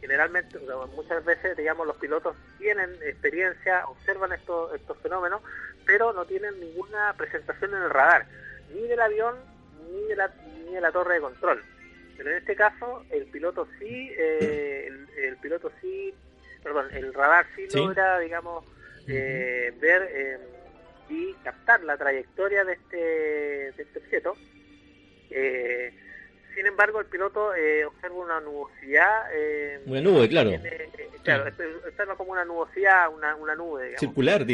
[0.00, 0.58] generalmente,
[0.94, 5.40] muchas veces, digamos, los pilotos tienen experiencia, observan estos, estos fenómenos,
[5.84, 8.26] pero no tienen ninguna presentación en el radar,
[8.74, 9.36] ni del avión,
[9.90, 10.32] ni de la,
[10.64, 11.62] ni de la torre de control.
[12.16, 16.14] Pero en este caso, el piloto sí, eh, el, piloto sí,
[16.62, 18.64] perdón, el radar sí, logra, digamos,
[19.08, 20.40] eh, ver
[21.08, 24.36] y captar la trayectoria de este, de este objeto
[25.34, 25.92] eh,
[26.54, 29.22] sin embargo, el piloto eh, observa una nubosidad.
[29.34, 30.52] Eh, una nube, claro.
[31.22, 31.50] claro,
[31.86, 33.84] observa como una nubosidad, una, una nube.
[33.84, 34.00] Digamos.
[34.00, 34.44] Circular,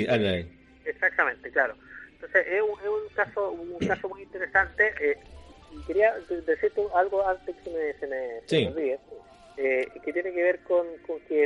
[0.89, 1.75] Exactamente, claro.
[2.15, 4.93] Entonces, es un, es un caso un caso muy interesante.
[5.73, 6.15] y quería
[6.47, 8.99] decirte algo antes que me, se me, se me olvide,
[9.57, 11.45] que tiene que ver con, con que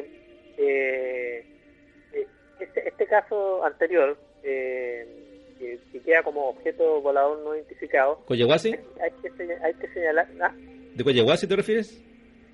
[2.59, 4.17] este, este caso anterior.
[4.45, 5.23] Eh,
[5.93, 8.19] que, queda como objeto volador no identificado.
[8.27, 8.75] ¿Coyahuasi?
[9.01, 10.29] Hay, que, hay que señalar.
[10.41, 10.55] ¿ah?
[10.95, 12.03] ¿De Coyahuasi te refieres?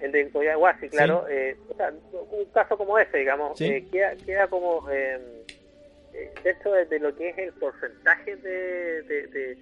[0.01, 1.27] El de Coyahuasi, claro.
[1.29, 5.19] Eh, o sea, un caso como ese, digamos, eh, queda, queda como eh,
[6.43, 9.57] dentro de, lo que es el porcentaje de, de,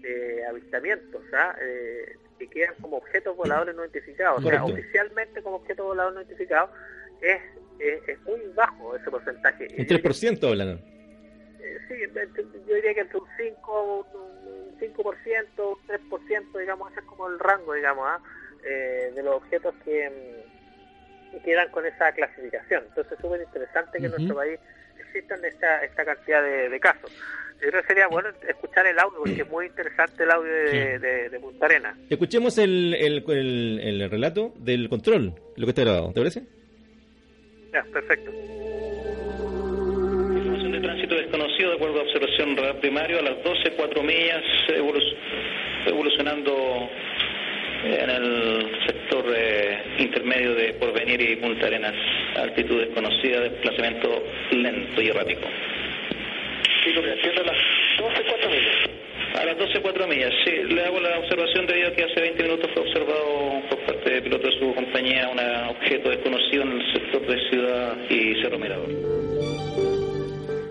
[0.00, 1.56] de, avistamientos, ¿ah?
[1.60, 4.44] eh, que quedan como objetos voladores no identificados.
[4.44, 6.70] O sea, oficialmente como objetos voladores no identificados
[7.20, 7.40] es,
[7.80, 9.68] es, muy bajo ese porcentaje.
[9.76, 10.80] Un 3% hablan
[11.88, 11.94] sí,
[12.66, 14.98] yo diría que entre un 5, un 5%,
[15.58, 18.20] un 3%, digamos, ese es como el rango, digamos, ¿ah?
[18.64, 20.46] eh, de los objetos que,
[21.44, 22.84] quedan con esa clasificación.
[22.88, 24.58] Entonces es súper interesante que en nuestro país
[25.02, 27.12] existan esta, esta cantidad de, casos.
[27.60, 31.28] Yo creo que sería bueno escuchar el audio, porque es muy interesante el audio de,
[31.28, 31.96] de, Punta Arena.
[32.08, 36.42] Escuchemos el, el, el, el relato del control, lo que está grabado, ¿te parece?
[37.72, 38.30] Ya, perfecto
[40.80, 44.42] tránsito desconocido de acuerdo a observación radar primario a las 12, 4 millas
[45.86, 46.88] evolucionando
[47.84, 51.94] en el sector eh, intermedio de Porvenir y Punta Arenas,
[52.36, 55.48] altitud desconocida, desplazamiento lento y errático.
[56.84, 57.56] Sí, lo que a las
[57.98, 58.76] 12, 4 millas.
[59.40, 60.50] A las 12, 4 millas, sí.
[60.74, 64.22] Le hago la observación debido a que hace 20 minutos fue observado por parte del
[64.22, 65.38] piloto de su compañía un
[65.70, 69.27] objeto desconocido en el sector de Ciudad y Cerro Mirador.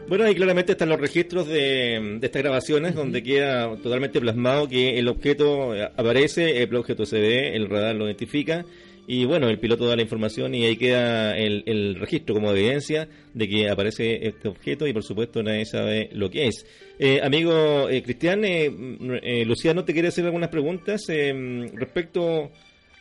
[0.08, 5.10] Bueno, ahí claramente están los registros de, estas grabaciones donde queda totalmente plasmado que el
[5.10, 8.66] objeto aparece, el objeto se ve, el radar lo identifica
[9.10, 13.08] y bueno, el piloto da la información y ahí queda el, el registro como evidencia
[13.34, 16.66] de que aparece este objeto y por supuesto nadie sabe lo que es.
[17.00, 21.34] Eh, amigo eh, Cristian, eh, mm, eh, Luciano te quiere hacer algunas preguntas eh,
[21.74, 22.52] respecto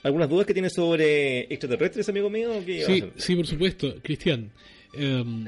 [0.02, 2.52] a algunas dudas que tiene sobre extraterrestres, amigo mío.
[2.56, 4.50] ¿o qué Sí, sí, por supuesto, Cristian.
[4.94, 5.44] Em,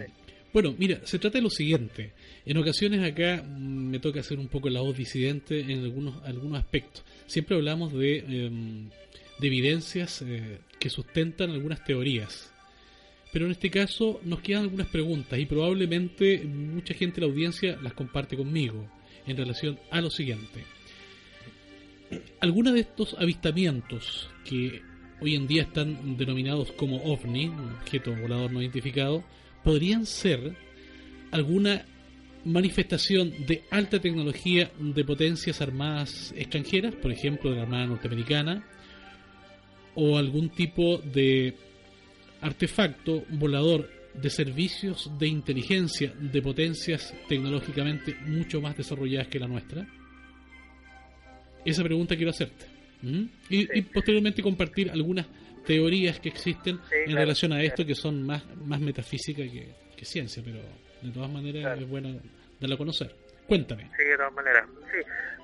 [0.52, 2.12] Bueno, mira, se trata de lo siguiente.
[2.46, 6.58] En ocasiones acá mm, me toca hacer un poco la voz disidente en algunos, algunos
[6.58, 7.04] aspectos.
[7.26, 8.88] Siempre hablamos de, em,
[9.38, 12.52] de evidencias eh, que sustentan algunas teorías.
[13.32, 17.78] Pero en este caso nos quedan algunas preguntas y probablemente mucha gente de la audiencia
[17.82, 18.90] las comparte conmigo
[19.26, 20.64] en relación a lo siguiente.
[22.40, 24.80] Algunos de estos avistamientos que
[25.20, 27.48] hoy en día están denominados como OVNI,
[27.82, 29.24] objeto volador no identificado,
[29.68, 30.56] podrían ser
[31.30, 31.84] alguna
[32.46, 38.64] manifestación de alta tecnología de potencias armadas extranjeras, por ejemplo de la Armada Norteamericana,
[39.94, 41.54] o algún tipo de
[42.40, 49.86] artefacto volador de servicios de inteligencia de potencias tecnológicamente mucho más desarrolladas que la nuestra?
[51.62, 52.64] Esa pregunta quiero hacerte.
[53.02, 53.24] ¿Mm?
[53.50, 55.26] Y, y posteriormente compartir algunas
[55.64, 57.88] teorías que existen Sí, en claro, relación a esto claro.
[57.88, 60.58] que son más, más metafísica que, que ciencia, pero
[61.02, 61.80] de todas maneras Claro.
[61.80, 62.20] es bueno
[62.60, 63.14] darla a conocer.
[63.46, 63.90] Cuéntame.
[63.96, 64.66] Sí, de todas maneras.
[64.92, 64.98] Sí.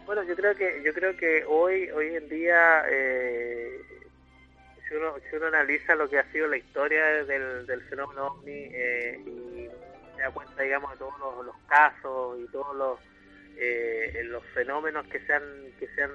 [0.07, 3.79] Bueno, yo creo que yo creo que hoy hoy en día eh,
[4.89, 8.53] si uno si uno analiza lo que ha sido la historia del, del fenómeno ovni
[8.53, 9.69] eh, y
[10.17, 12.99] se da cuenta, digamos, de todos los, los casos y todos los
[13.57, 15.43] eh, los fenómenos que se han
[15.79, 16.11] que se han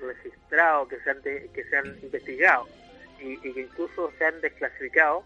[0.00, 2.66] registrado, que se han que se han investigado
[3.20, 5.24] y, y que incluso se han desclasificado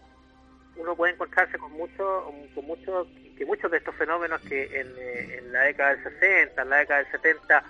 [0.75, 5.61] uno puede encontrarse con mucho, con mucho, que muchos de estos fenómenos que en, la
[5.61, 7.63] década del 60, en la década del 70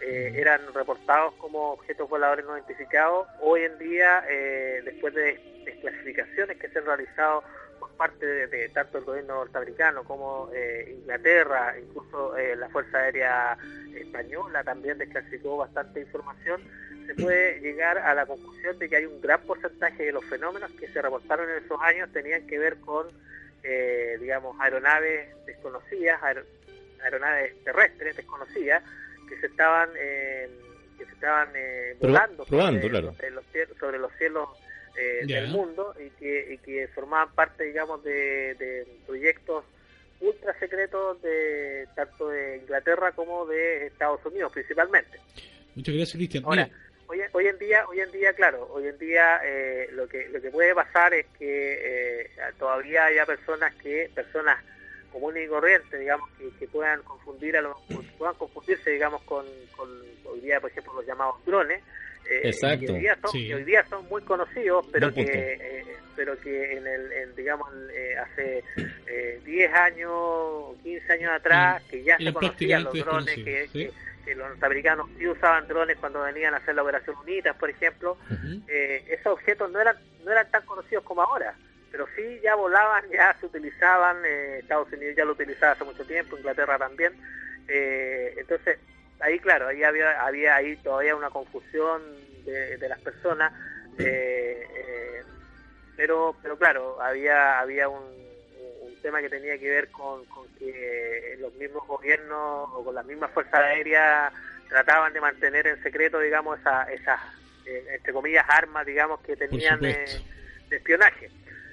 [0.00, 6.58] eh, eran reportados como objetos voladores no identificados, hoy en día, eh, después de desclasificaciones
[6.58, 7.44] que se han realizado
[7.78, 13.56] por parte de, tanto el gobierno norteamericano como eh, Inglaterra, incluso la Fuerza Aérea
[13.94, 16.62] Española también desclasificó bastante información,
[17.14, 20.70] se puede llegar a la conclusión de que hay un gran porcentaje de los fenómenos
[20.72, 23.08] que se reportaron en esos años tenían que ver con,
[23.64, 26.44] eh, digamos, aeronaves desconocidas, aer-
[27.02, 28.82] aeronaves terrestres desconocidas
[29.28, 30.48] que se estaban eh,
[30.98, 33.12] que se estaban eh, volando probando, sobre, claro.
[33.14, 34.48] sobre los, ciel- sobre los cielos
[34.96, 39.64] eh, del mundo y que, y que formaban parte, digamos, de, de proyectos
[40.20, 45.18] ultra secretos de tanto de Inglaterra como de Estados Unidos principalmente.
[45.74, 46.44] Muchas gracias, Cristian.
[46.44, 46.76] Ahora, Mira,
[47.10, 50.40] hoy, hoy en día, hoy en día, claro, hoy en día eh, lo que lo
[50.40, 54.62] que puede pasar es que eh, todavía haya personas que personas
[55.12, 57.76] comunes y corrientes, digamos, que, que puedan confundir a los
[58.16, 59.44] puedan confundirse, digamos, con,
[59.76, 59.88] con
[60.24, 61.82] hoy día, por ejemplo, los llamados drones.
[62.30, 62.86] eh, Exacto.
[62.86, 63.48] Que hoy, día son, Sí.
[63.48, 67.68] que hoy día son muy conocidos, pero que eh, pero que en el en, digamos
[67.92, 68.62] eh, hace
[69.06, 74.09] eh, 10 años, 15 años atrás, que ya se conocían los drones, que, desconocidos, que-
[74.24, 78.16] que los norteamericanos sí usaban drones cuando venían a hacer la operación UNITAS, por ejemplo,
[78.68, 81.54] eh, esos objetos no eran no eran tan conocidos como ahora,
[81.90, 86.04] pero sí ya volaban, ya se utilizaban, eh, Estados Unidos ya lo utilizaba hace mucho
[86.04, 87.12] tiempo, Inglaterra también,
[87.68, 88.78] eh, entonces
[89.20, 92.02] ahí claro, ahí había había ahí todavía una confusión
[92.44, 93.52] de, de las personas,
[93.98, 95.22] eh, eh,
[95.96, 98.29] pero pero claro, había había un
[99.00, 103.30] tema que tenía que ver con, con que los mismos gobiernos o con las mismas
[103.32, 104.32] fuerzas aéreas
[104.68, 107.20] trataban de mantener en secreto, digamos, esa, esas,
[107.66, 110.06] eh, entre comillas, armas, digamos, que tenían de
[110.70, 111.30] espionaje.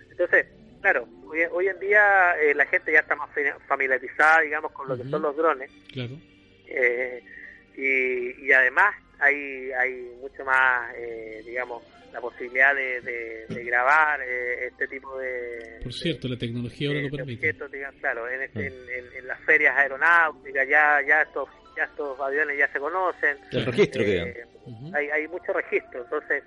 [0.09, 0.47] Entonces,
[0.81, 4.87] claro, hoy, hoy en día eh, la gente ya está más fa- familiarizada, digamos, con
[4.87, 5.69] lo que son los drones.
[5.93, 6.13] Claro.
[6.65, 7.23] Eh,
[7.75, 11.83] y, y además hay, hay mucho más, eh, digamos,
[12.13, 16.99] la posibilidad de, de- de grabar eh, este tipo de, Por cierto, la tecnología ahora
[17.01, 17.49] de- lo permite.
[17.49, 18.67] objetos, digamos, claro, en, este- Ah.
[18.67, 23.37] en, en- en las ferias aeronáuticas ya ya estos ya estos aviones ya se conocen.
[23.51, 24.45] El registro Eh.
[24.65, 24.91] Ujú.
[24.95, 26.43] hay, hay mucho registro, entonces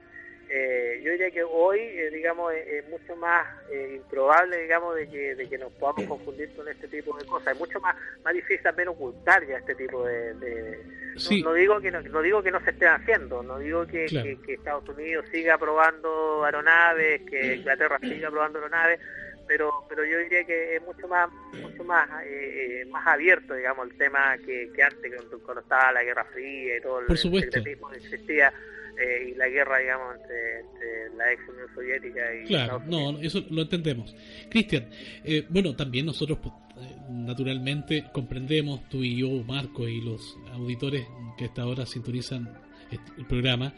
[0.53, 5.09] eh, yo diría que hoy, eh, digamos, es, es mucho más eh, improbable, digamos, de
[5.09, 7.55] que, de que nos podamos confundir con este tipo de cosas.
[7.55, 10.35] Es mucho más, más difícil también ocultar ya este tipo de...
[10.35, 10.79] de-
[11.15, 11.43] no- Sí.
[11.43, 14.27] no, digo que no, no digo que no se estén haciendo, no digo que, Claro.
[14.27, 19.01] que- que Estados Unidos siga probando aeronaves, que Inglaterra siga probando aeronaves,
[19.47, 21.29] pero pero yo diría que es mucho más
[21.61, 26.05] mucho más eh, más abierto digamos el tema que, que antes cuando, cuando estaba la
[26.05, 27.51] Guerra Fría y todo el Por supuesto.
[27.51, 28.53] secretismo que existía
[28.99, 33.45] eh, y la guerra digamos entre, entre la ex Unión Soviética y Claro, no, eso
[33.51, 34.15] lo entendemos.
[34.49, 34.89] Cristian,
[35.25, 41.07] eh, bueno, también nosotros eh, naturalmente comprendemos, tú y yo, Marco y los auditores
[41.39, 42.49] que hasta ahora sintonizan
[42.91, 43.73] este- el programa,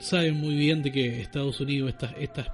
[0.00, 2.48] saben muy bien de que Estados Unidos, estas, estas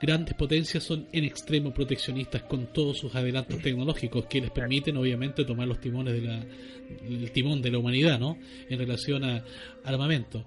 [0.00, 5.44] grandes potencias son en extremo proteccionistas con todos sus adelantos tecnológicos que les permiten obviamente
[5.44, 6.44] tomar los timones de la,
[7.04, 8.36] el timón de la humanidad ¿no?
[8.68, 9.44] en relación a
[9.84, 10.44] armamento.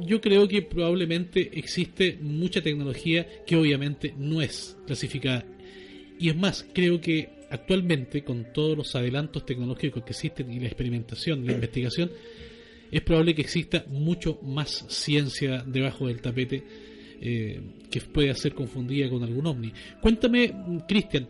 [0.00, 5.44] Yo creo que probablemente existe mucha tecnología que obviamente no es clasificada.
[6.18, 10.66] Y es más, creo que actualmente con todos los adelantos tecnológicos que existen y la
[10.66, 12.10] experimentación, la investigación,
[12.90, 16.62] es probable que exista mucho más ciencia debajo del tapete
[17.20, 17.60] eh,
[17.90, 19.72] que puede ser confundida con algún ovni.
[20.00, 20.52] Cuéntame,
[20.86, 21.26] Cristian,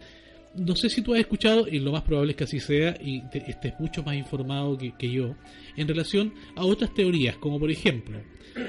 [0.57, 3.23] no sé si tú has escuchado, y lo más probable es que así sea, y
[3.33, 5.35] estés mucho más informado que, yo,
[5.77, 8.21] en relación a otras teorías, como por ejemplo,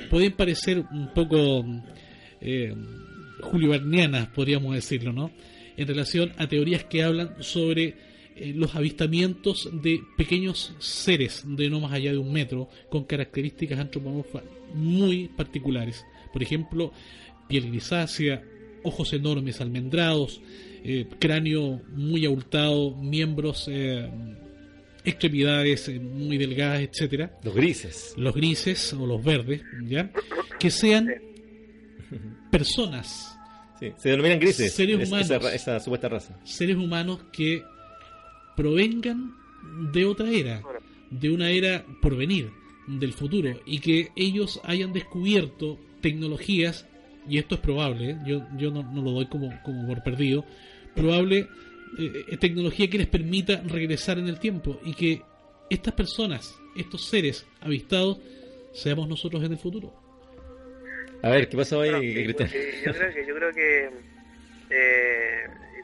[0.09, 1.65] pueden parecer un poco
[2.41, 2.73] eh,
[4.33, 5.31] podríamos decirlo, ¿no?
[5.77, 7.95] En relación a teorías que hablan sobre
[8.35, 13.79] eh, los avistamientos de pequeños seres de no más allá de un metro, con características
[13.79, 16.05] antropomorfas muy particulares.
[16.31, 16.91] Por ejemplo,
[17.47, 18.43] piel grisácea,
[18.83, 20.41] ojos enormes almendrados,
[20.87, 24.07] eh, cráneo muy abultado, miembros, eh,
[25.03, 27.35] extremidades eh, muy delgadas, etcétera.
[27.43, 28.13] Los grises.
[28.17, 30.11] Los grises o los verdes, ¿ya?
[30.59, 31.09] Que sean
[32.51, 33.35] personas.
[33.79, 34.73] se denominan grises.
[34.73, 35.31] Seres humanos.
[35.51, 36.39] esa supuesta raza.
[36.43, 37.63] Seres humanos que
[38.55, 39.33] provengan
[39.91, 40.61] de otra era,
[41.09, 42.51] de una era por venir,
[42.85, 46.85] del futuro, y que ellos hayan descubierto tecnologías,
[47.27, 48.17] y esto es probable, ¿eh?
[48.27, 50.45] yo, yo no, lo doy como, como por perdido,
[50.95, 51.47] probable
[51.97, 55.21] eh, eh, tecnología que les permita regresar en el tiempo y que
[55.69, 58.19] estas personas, estos seres avistados,
[58.73, 59.93] seamos nosotros en el futuro.
[61.21, 63.89] A ver, ¿qué pasa ahí, yo creo que, yo creo que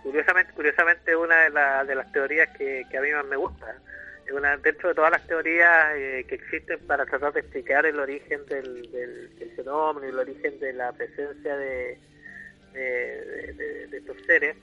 [0.03, 3.75] curiosamente, curiosamente una de, de las teorías que, que a mí más me gusta
[4.63, 8.87] dentro de todas las teorías eh, que existen para tratar de explicar el origen del,
[9.55, 11.99] fenómeno y el origen de la presencia de,
[12.73, 14.55] de, estos seres,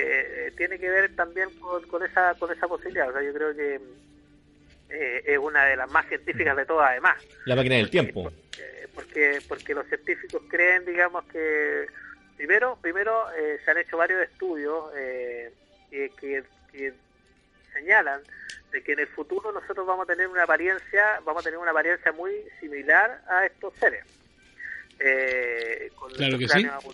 [0.00, 3.08] eh, tiene que ver también con, esa con esa posibilidad.
[3.08, 3.80] O sea, yo creo que
[4.90, 7.16] eh, es una de las más científicas de todas, además.
[7.46, 8.32] La máquina del tiempo.
[8.94, 11.86] Porque, porque los científicos creen, digamos, que
[12.36, 13.26] primero primero
[13.64, 14.92] se han hecho varios estudios
[15.90, 16.94] que, que
[17.72, 18.20] señalan
[18.74, 21.70] de que en el futuro nosotros vamos a tener una apariencia, vamos a tener una
[21.70, 24.04] apariencia muy similar a estos seres.
[24.98, 26.84] Eh, con claro los cráneos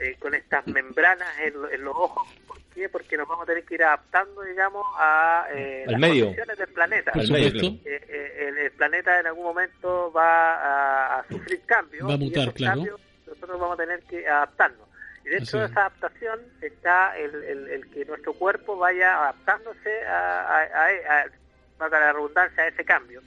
[0.00, 2.28] eh, con estas membranas en, los ojos.
[2.46, 2.88] ¿Por qué?
[2.88, 7.12] Porque nos vamos a tener que ir adaptando, digamos, a eh, las condiciones del planeta.
[7.14, 12.08] Eh, el, planeta en algún momento va a, sufrir cambios.
[12.08, 12.82] Va a mutar, claro.
[13.26, 14.86] nosotros vamos a tener que adaptarnos.
[15.24, 21.88] Y dentro de esa adaptación está el, el, que nuestro cuerpo vaya adaptándose a, a,
[21.88, 23.22] la redundancia, a ese cambio.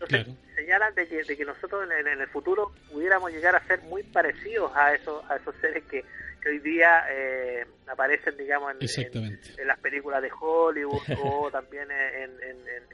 [0.00, 3.80] Entonces señalan de que, de que nosotros en, en, el futuro pudiéramos llegar a ser
[3.82, 6.04] muy parecidos a esos, a esos seres que,
[6.40, 9.06] que hoy día eh, aparecen, digamos, en,
[9.58, 12.30] en, las películas de Hollywood o también en,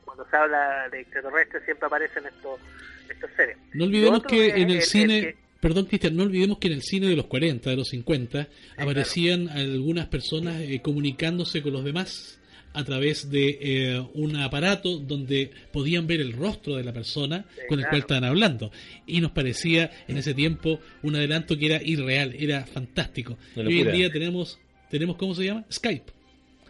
[0.04, 2.60] cuando se habla de extraterrestres siempre aparecen estos,
[3.08, 3.56] estos seres.
[3.74, 5.36] No olvidemos que en el, cine...
[5.60, 9.48] Perdón, Cristian, no olvidemos que en el cine de los 40, de los 50, aparecían
[9.48, 12.38] algunas personas eh, comunicándose con los demás
[12.74, 17.78] a través de eh, un aparato donde podían ver el rostro de la persona con
[17.78, 18.70] el cual estaban hablando.
[19.06, 23.38] Y nos parecía en ese tiempo un adelanto que era irreal, era fantástico.
[23.56, 24.60] hoy en día tenemos,
[24.90, 25.64] tenemos, ¿cómo se llama?
[25.70, 26.12] Skype.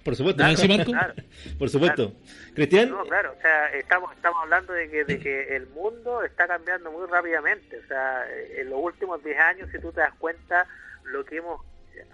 [0.05, 0.45] Por supuesto.
[1.59, 2.13] Por supuesto.
[2.55, 2.91] Cristian.
[2.91, 6.93] No, claro, o sea, estamos, estamos hablando de que, de que el mundo está cambiando
[6.93, 7.79] muy rápidamente.
[7.79, 8.27] O sea,
[8.59, 10.67] en los últimos 10 años, si tú te das cuenta,
[11.05, 11.63] lo que hemos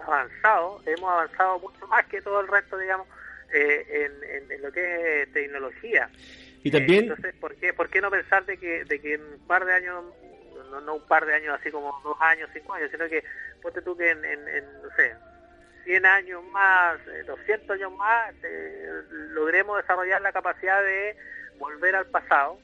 [0.06, 3.08] avanzado, hemos avanzado mucho más que todo el resto, digamos,
[3.52, 4.10] eh,
[4.50, 6.10] en, lo que es tecnología.
[6.62, 7.04] Y también...
[7.04, 9.64] Eh, entonces, ¿por qué, ¿por qué no pensar de que, de que en un par
[9.64, 10.04] de años
[10.70, 13.24] no, no un par de años así como dos años, cinco años, sino que
[13.62, 15.14] ponte tú que en, en, en no sé,
[15.84, 21.16] 100 años más, 200 eh, años más, eh, logremos desarrollar la capacidad de
[21.58, 22.58] volver al pasado.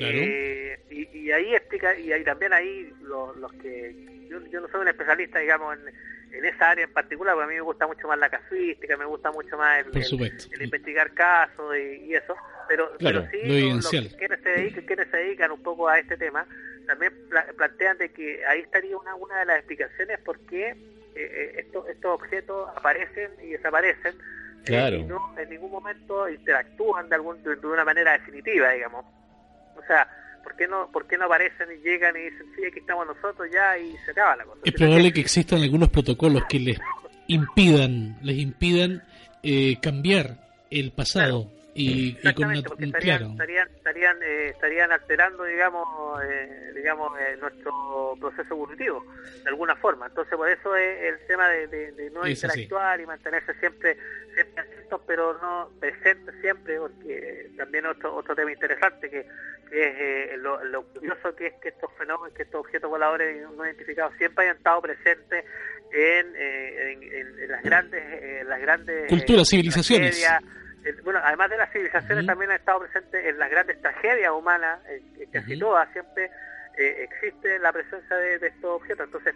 [0.00, 3.94] Eh, y, ahí explica, y ahí también ahí los, los que,
[4.28, 5.92] yo, yo, no soy un especialista, digamos, en,
[6.32, 9.04] en esa área en particular, porque a mí me gusta mucho más la casuística, me
[9.04, 12.34] gusta mucho más el, investigar casos y, eso,
[12.68, 16.46] pero, pero sí los, quienes, se dedican, quienes se dedican un poco a este tema,
[16.86, 17.12] también
[17.56, 20.76] plantean de que ahí estaría una, una de las explicaciones por qué
[21.14, 24.14] eh, estos, estos objetos aparecen y desaparecen
[24.66, 29.04] eh, y no en ningún momento interactúan de, algún, de, una manera definitiva, digamos.
[29.76, 30.08] O sea,
[30.42, 33.48] ¿por qué no, por qué no aparecen y llegan y dicen, sí, aquí estamos nosotros
[33.52, 34.60] ya y se acaba la cosa?
[34.64, 36.78] Es probable que existan algunos protocolos que les
[37.26, 39.02] impidan, les impidan
[39.42, 41.50] eh, cambiar el pasado
[41.80, 47.36] y, y con Exactamente, porque estarían, estarían, estarían, eh, estarían alterando, digamos, eh, digamos eh,
[47.40, 49.04] nuestro proceso evolutivo,
[49.44, 50.06] de alguna forma.
[50.06, 52.62] Entonces, por eso es el tema de, de, de no Eso sí.
[52.62, 53.96] interactuar y mantenerse siempre,
[54.34, 59.26] siempre atentos, pero no presentes siempre, porque también otro otro tema interesante que,
[59.70, 59.94] que es
[60.34, 64.14] eh, lo, lo curioso que es que estos fenómenos, que estos objetos voladores no identificados
[64.18, 65.44] siempre hayan estado presentes
[65.92, 70.22] en, eh, en, en- en las grandes, eh, las grandes Culturas, civilizaciones.
[70.88, 74.80] Eh, bueno, además de las civilizaciones, también han estado presentes en las grandes tragedias humanas,
[74.88, 75.60] eh, que casi Ujú.
[75.60, 76.30] todas, siempre
[76.74, 79.04] eh, existe la presencia de, de estos objetos.
[79.06, 79.34] Entonces,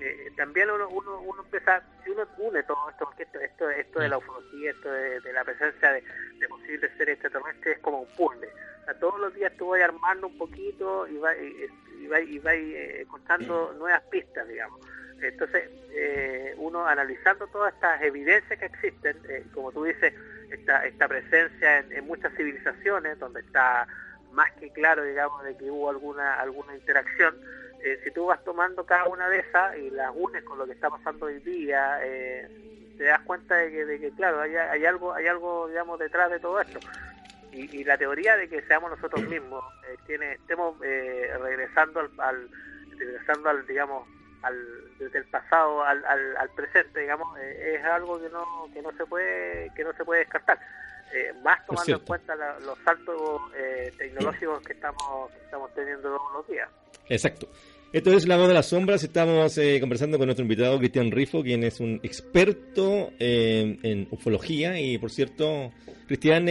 [0.00, 4.00] eh, también uno, uno, uno empieza, si uno une todo esto, porque esto, esto, esto
[4.00, 6.02] de la ufología, esto de, de la presencia de,
[6.40, 8.48] de posibles seres extraterrestres es como un puzzle.
[8.82, 11.70] O sea, todos los días tú vas armando un poquito y vas y,
[12.02, 14.80] y vas- y vas, eh, encontrando nuevas pistas, digamos.
[15.20, 20.12] Entonces, eh, uno analizando todas estas evidencias que existen, eh, como tú dices,
[20.54, 23.86] esta, esta presencia en, en muchas civilizaciones, donde está
[24.30, 27.38] más que claro, digamos, de que hubo alguna alguna interacción,
[27.78, 30.72] eh, si tú vas tomando cada una de esas y las unes con lo que
[30.72, 32.48] está pasando hoy día, eh,
[32.96, 36.30] te das cuenta de que, de que claro, hay, hay algo, hay algo, digamos, detrás
[36.30, 36.82] de todo esto.
[37.52, 42.10] Y, y la teoría de que seamos nosotros mismos, eh, tiene, estemos eh, regresando al,
[42.18, 42.50] al-
[42.98, 44.08] regresando al, digamos,
[44.44, 44.56] al,
[44.98, 48.92] desde el pasado al, al, al presente, digamos, eh, es algo que no, que no
[48.96, 50.58] se puede, que no se puede descartar.
[51.14, 56.02] Eh, más tomando en cuenta la- los saltos eh, tecnológicos que estamos, que estamos teniendo
[56.02, 56.68] todos los días.
[57.08, 57.48] Exacto.
[57.92, 59.04] Esto es La Voz de las Sombras.
[59.04, 64.80] Estamos eh, conversando con nuestro invitado Cristian Rifo, quien es un experto eh, en ufología.
[64.80, 65.70] Y por cierto,
[66.08, 66.48] Cristian,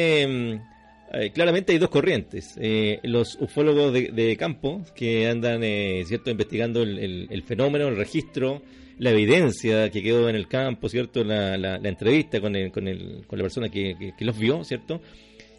[1.13, 2.55] eh, claramente hay dos corrientes.
[2.59, 8.61] Eh, los ufólogos de, de campo que andan eh, cierto investigando el fenómeno, el registro,
[8.99, 12.87] la evidencia que quedó en el campo, cierto la, la- la entrevista con, el- con,
[12.87, 15.01] el- con la persona que, que- que los vio, cierto.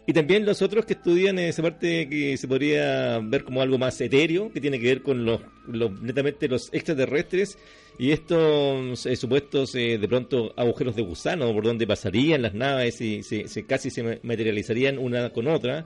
[0.07, 3.99] Y también los otros que estudian esa parte que se podría ver como algo más
[3.99, 7.57] etéreo, que tiene que ver con los, los- netamente los extraterrestres
[7.97, 13.01] y estos eh, supuestos eh, de pronto agujeros de gusano por donde pasarían las naves
[13.01, 15.85] y se, se- casi se ma- materializarían una con otra.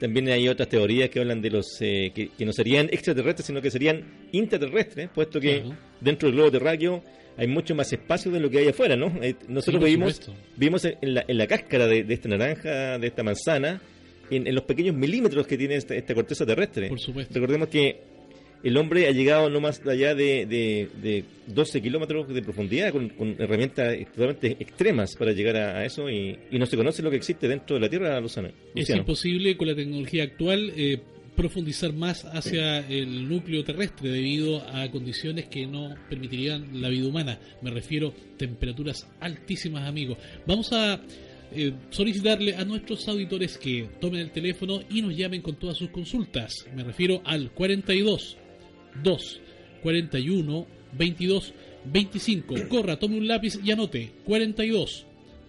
[0.00, 3.60] También hay otras teorías que hablan de los eh, que, que no serían extraterrestres, sino
[3.60, 5.64] que serían intraterrestres, puesto que
[6.00, 7.02] dentro del globo terráqueo
[7.38, 9.06] hay mucho más espacio de lo que hay afuera, ¿no?
[9.22, 10.42] Eh, Nosotros por vivimos supuesto.
[10.56, 13.80] vimos en la, en la cáscara de, de esta naranja, de esta manzana,
[14.30, 16.88] en, en los pequeños milímetros que tiene esta, esta corteza terrestre.
[16.90, 17.32] Por supuesto.
[17.32, 17.96] Recordemos que
[18.64, 23.08] el hombre ha llegado no más allá de, de, de 12 kilómetros de profundidad con,
[23.10, 27.08] con herramientas totalmente extremas para llegar a, a eso y, y no se conoce lo
[27.10, 28.50] que existe dentro de la Tierra, Luzano.
[28.74, 30.98] Es imposible con la tecnología actual eh,
[31.38, 37.38] profundizar más hacia el núcleo terrestre debido a condiciones que no permitirían la vida humana.
[37.62, 40.18] Me refiero temperaturas altísimas, amigos.
[40.48, 41.00] Vamos a
[41.52, 45.90] eh, solicitarle a nuestros auditores que tomen el teléfono y nos llamen con todas sus
[45.90, 46.66] consultas.
[46.74, 48.36] Me refiero al 42
[49.04, 49.40] 2
[49.80, 50.66] 41
[50.98, 52.54] 22 25.
[52.68, 55.06] Corra, tome un lápiz y anote 42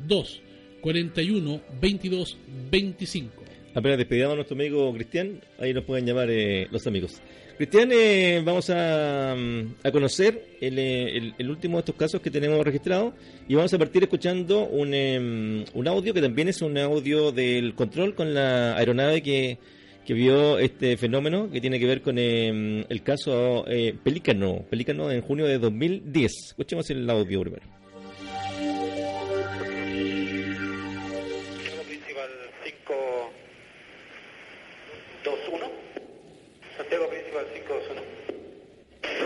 [0.07, 0.41] 2
[0.81, 2.37] 41 22
[2.69, 3.38] 25.
[3.75, 7.21] Apenas despedidamos a nuestro amigo Cristian, ahí nos pueden llamar eh, los amigos.
[7.57, 12.21] Cristian, eh, vamos a, mm, a conocer el, eh, el- el último de estos casos
[12.21, 13.13] que tenemos registrado
[13.47, 17.75] y vamos a partir escuchando un, em, un audio que también es un audio del
[17.75, 19.57] control con la aeronave que,
[20.05, 25.11] que vio este fenómeno que tiene que ver con em, el caso eh, Pelícano, Pelícano
[25.11, 26.31] en junio de 2010.
[26.49, 27.78] Escuchemos el audio primero.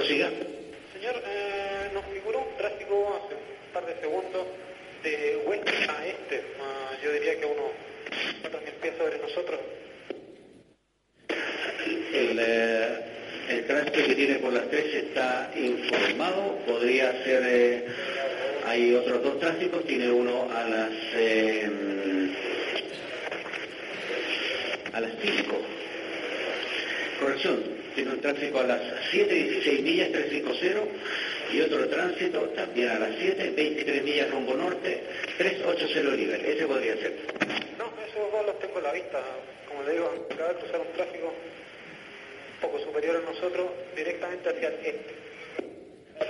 [0.03, 0.29] Prosiga.
[0.91, 4.47] Señor, eh, nos figuró un tráfico hace un par de segundos
[5.01, 6.43] de oeste a este.
[7.01, 7.71] Yo diría que unos
[8.43, 9.59] 4.000 pies sobre nosotros.
[11.29, 12.99] El, eh,
[13.47, 17.85] el tránsito que tiene por las tres está informado, podría ser, eh,
[18.65, 21.71] hay otros dos tránsicos, tiene uno a las eh,
[24.91, 25.61] a las 5.
[27.21, 28.81] Corrección, tiene un tránsito a las
[29.11, 30.81] 7.16 millas 350
[31.53, 35.03] y otro tránsito también a las 7, 23 millas rumbo norte
[35.37, 36.45] 380 nivel.
[36.45, 37.13] Ese podría ser.
[37.77, 39.21] No, esos dos los tengo a la vista.
[39.67, 44.67] Como le digo, acaba de cruzar un tráfico un poco superior a nosotros directamente hacia
[44.69, 45.13] el este.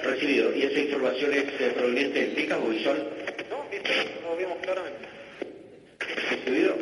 [0.04, 0.54] Recibido.
[0.56, 3.08] ¿Y esa información es eh, proveniente del pica o visual?
[3.50, 3.90] No, viste,
[4.24, 5.08] lo vimos claramente.
[6.30, 6.78] Recibido.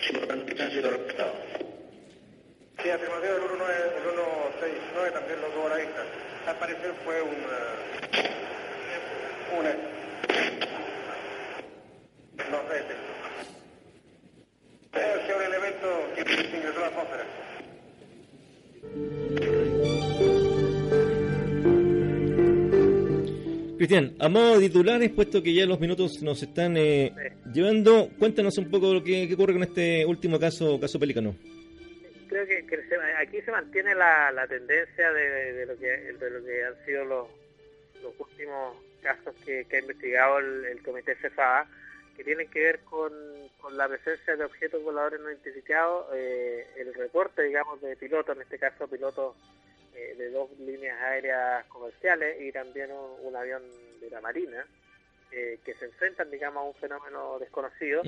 [0.00, 1.43] Sí, por tanto, tránsito reportado.
[2.84, 4.02] Sí, afirmativo, el 19, el
[4.60, 6.04] 169 también lo tuvo a la vista.
[6.46, 7.30] Al parecer fue un...
[7.30, 8.28] eh,
[9.58, 9.72] una...
[12.50, 12.84] No sé,
[16.78, 17.24] la atmósfera.
[23.78, 27.14] Cristian, a modo de titulares, puesto que ya los minutos nos están eh,
[27.50, 31.34] llevando, cuéntanos un poco lo que, qué ocurre con este último caso, caso Pelícano.
[32.34, 36.30] Creo que, que se- aquí se mantiene la, la tendencia de, de lo que, de
[36.30, 37.28] lo que han sido los,
[38.02, 41.64] los últimos casos que, que ha investigado el, el Comité CFA,
[42.16, 43.12] que tienen que ver con,
[43.60, 48.42] con la presencia de objetos voladores no identificados, eh, el reporte, digamos, de pilotos, en
[48.42, 49.36] este caso pilotos
[49.94, 53.62] eh, de dos líneas aéreas comerciales y también un, un avión
[54.00, 54.66] de la Marina,
[55.30, 58.02] eh, que se enfrentan, digamos, a un fenómeno desconocido,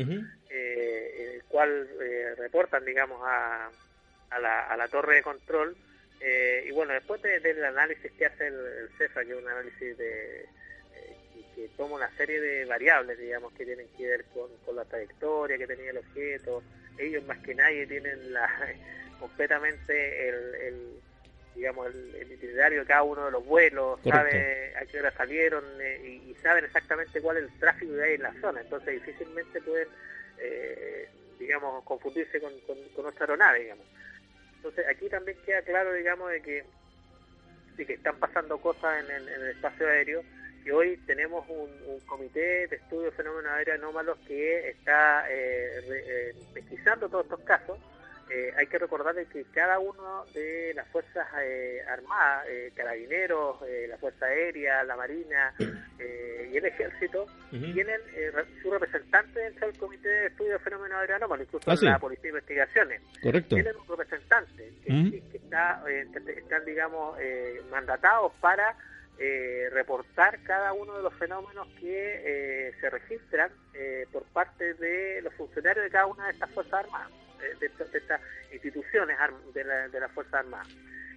[0.51, 3.70] en el cual eh, reportan, digamos, a,
[4.31, 5.77] a, la, a la torre de control.
[6.20, 9.49] eh, y bueno, después de- del análisis que hace el, el CEFA, que es un
[9.49, 11.16] análisis de, eh,
[11.55, 15.59] que, toma una serie de variables, digamos, que tienen que ver con, con la trayectoria
[15.59, 16.64] que tenía el objeto,
[16.97, 18.49] ellos más que nadie tienen la
[19.18, 21.01] completamente el, el,
[21.55, 24.11] digamos el, el itinerario de cada uno de los vuelos, Correcto.
[24.11, 28.03] sabe a qué hora salieron eh, y, y saben exactamente cuál es el tráfico que
[28.03, 29.89] hay en la zona, entonces difícilmente pueden,
[30.39, 31.09] eh,
[31.39, 33.87] digamos, confundirse con, con, con otra aeronave, digamos.
[34.69, 36.64] Entonces aquí también queda claro, digamos, de que,
[37.77, 40.25] de que están pasando cosas en, el- en el espacio aéreo,
[40.64, 45.81] que hoy tenemos un, un comité de estudio de fenómenos aéreos anómalos que está eh,
[45.89, 47.79] re- eh, pesquisando todos estos casos.
[48.29, 53.87] Eh, hay que recordarles que cada uno de las fuerzas eh, armadas, eh, carabineros, eh,
[53.89, 55.55] la Fuerza Aérea, la Marina
[55.99, 57.22] eh, y el Ejército,
[57.53, 57.72] Ujú.
[57.72, 61.70] tienen eh, re- su representante dentro del Comité de Estudio de Fenómenos Aéreos Anómalos, incluso
[61.70, 61.87] Ah, sí.
[61.87, 63.55] la Policía de Investigaciones Correcto.
[63.55, 68.77] tienen un representante que, está, eh, que están, digamos, eh, mandatados para
[69.18, 72.22] eh, reportar cada uno de los fenómenos que
[72.68, 76.85] eh, se registran eh, por parte de los funcionarios de cada una de estas Fuerzas
[76.85, 78.20] Armadas, de, esta- de estas
[78.53, 79.16] instituciones
[79.55, 80.68] de la, de las Fuerzas Armadas.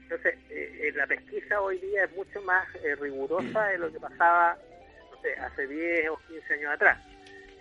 [0.03, 3.99] Entonces, eh, eh, la pesquisa hoy día es mucho más eh, rigurosa de lo que
[3.99, 4.57] pasaba,
[5.11, 6.97] no sé, hace 10 o 15 años atrás.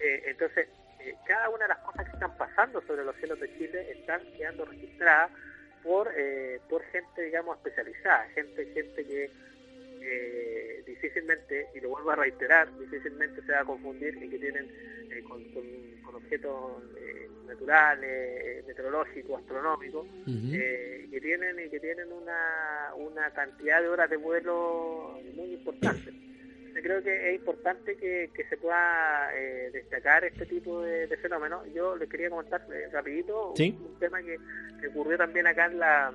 [0.01, 0.69] Eh, entonces,
[1.01, 4.21] eh, cada una de las cosas que están pasando sobre los cielos de Chile están
[4.37, 5.31] quedando registradas
[5.83, 9.31] por eh, por gente, digamos, especializada, gente gente que
[10.03, 14.67] eh, difícilmente, y lo vuelvo a reiterar, difícilmente se va a confundir en que tienen
[15.11, 20.53] eh, con, con- con objetos eh, naturales, eh, meteorológicos, astronómicos, Ujú.
[20.55, 26.13] eh, que tienen y que tienen una, una cantidad de horas de vuelo muy importante.
[26.75, 31.17] Yo creo que es importante que, que se pueda eh, destacar este tipo de, de
[31.17, 31.67] fenómenos.
[31.75, 33.77] Yo les quería comentar rapidito Sí.
[33.81, 34.37] un, un tema que,
[34.81, 36.13] que ocurrió también acá en la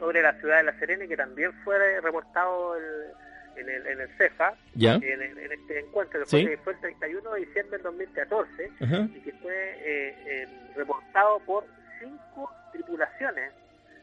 [0.00, 3.12] sobre la ciudad de La Serena y que también fue reportado el-
[3.56, 4.94] en, el, en el CEFA, Ya.
[4.94, 6.48] en, en- este encuentro, que Sí.
[6.64, 9.06] fue, el 31 de diciembre del 2014 Ajá.
[9.14, 11.64] y que fue eh, eh, reportado por
[12.00, 13.52] cinco tripulaciones,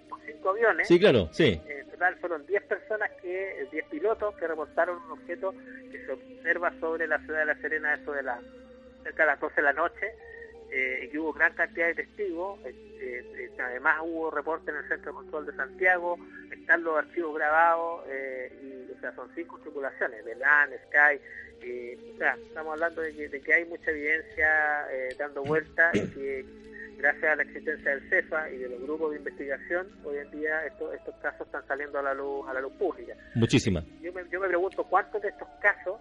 [0.09, 0.87] por cinco aviones.
[0.87, 1.59] Sí, claro, sí.
[1.67, 5.53] En total fueron 10 personas, que 10 pilotos que reportaron un objeto
[5.91, 8.39] que se observa sobre la ciudad de La Serena, eso de la,
[9.03, 10.11] cerca de las 12 de la noche,
[10.71, 12.59] eh, y que hubo gran cantidad de testigos.
[12.65, 16.17] eh, eh, además hubo reportes en el Centro de Control de Santiago,
[16.51, 21.19] están los archivos grabados, eh, y, o sea, son cinco tripulaciones, Velan, Sky,
[21.61, 25.91] eh, o sea, estamos hablando de que, de que hay mucha evidencia eh, dando vuelta
[25.93, 26.45] y que
[26.97, 30.65] gracias a la existencia del CEFA y de los grupos de investigación, hoy en día
[30.65, 33.13] estos, estos casos están saliendo a la luz, a la luz pública.
[33.35, 33.83] Muchísima.
[34.01, 35.99] Yo me, yo me pregunto cuántos de estos casos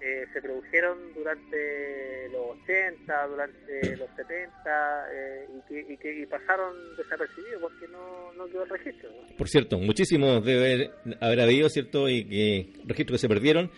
[0.00, 6.26] eh, se produjeron durante los 80, durante los 70 eh, y, que, y que y
[6.26, 9.10] pasaron desapercibidos porque no, no quedó el registro.
[9.36, 10.90] Por cierto, muchísimos debe haber,
[11.20, 12.08] haber habido, ¿cierto?
[12.08, 13.70] Y que registros que se perdieron.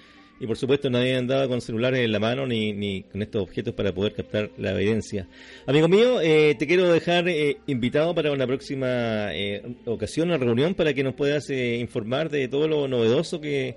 [0.43, 3.75] Y por supuesto nadie andaba con celulares en la mano ni, ni con estos objetos
[3.75, 5.29] para poder captar la evidencia.
[5.67, 10.75] Amigo mío, eh, te quiero dejar eh, invitado para una próxima eh, ocasión, una reunión,
[10.75, 13.77] para que nos puedas eh, informar de todo lo novedoso que,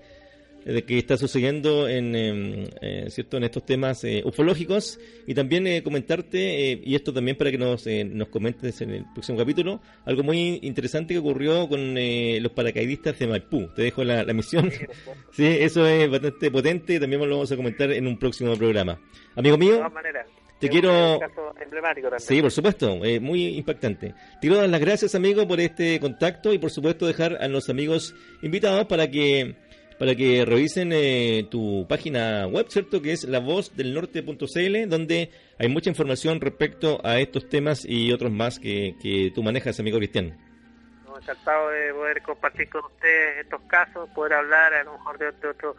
[0.74, 5.00] de que está sucediendo en, em, eh, cierto en estos temas eh, ufológicos.
[5.28, 8.90] Y también eh, comentarte eh, y esto también para que nos eh, nos comentes en
[8.92, 13.70] el próximo capítulo algo muy interesante que ocurrió con eh, los paracaidistas de Maipú.
[13.76, 14.72] Te dejo la, la misión.
[15.32, 19.00] Sí eso es bastante potente también lo vamos a comentar en un próximo programa.
[19.36, 20.28] Amigo De mío todas maneras,
[20.60, 22.28] te es quiero- un caso emblemático también.
[22.28, 24.10] Sí, por supuesto, eh, muy impactante.
[24.10, 27.70] Te quiero dar las gracias, amigo, por este contacto y por supuesto dejar a los
[27.70, 29.56] amigos invitados para que
[29.98, 33.02] para que revisen eh, tu página web, ¿cierto?
[33.02, 38.96] Que es lavozdelnorte.cl, donde hay mucha información respecto a estos temas y otros más que,
[39.02, 40.38] que tú manejas, amigo Cristian.
[41.06, 45.32] No, encantado de poder compartir con ustedes estos casos, poder hablar a lo mejor de,
[45.32, 45.76] de otros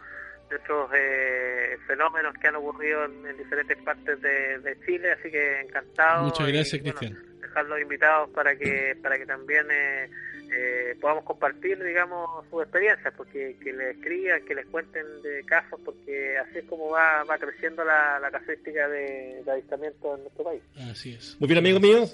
[0.48, 5.30] de otros eh, fenómenos que han ocurrido en, en diferentes partes de, de Chile, así
[5.30, 6.24] que encantado.
[6.24, 7.35] Muchas y, gracias, bueno, Cristian.
[7.46, 10.10] Dejarlos invitados para que para que también eh,
[10.52, 15.80] eh, podamos compartir, digamos, sus experiencias, porque que les escriban, que les cuenten de casos,
[15.84, 20.44] porque así es como va, va creciendo la, la casuística de, de avistamiento en nuestro
[20.44, 20.62] país.
[20.90, 21.36] Así es.
[21.40, 22.04] Muy bien, amigo mío.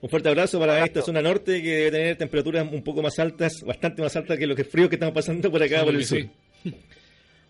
[0.00, 3.62] Un fuerte abrazo para esta zona norte que debe tener temperaturas un poco más altas,
[3.66, 6.18] bastante más altas que lo que frío que estamos pasando por acá, por el sur.
[6.18, 6.30] Sí.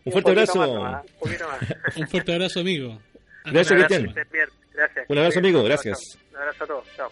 [0.05, 0.59] Un fuerte abrazo.
[0.81, 1.97] más un poquito más.
[1.97, 2.99] Un fuerte abrazo, amigo.
[3.45, 4.49] Gracias, Cristian.
[4.79, 5.07] Gracias.
[5.09, 5.99] Un abrazo, amigo, Chao, gracias.
[5.99, 6.21] chao.
[6.31, 6.85] Un abrazo a todos.
[6.97, 7.11] Chao.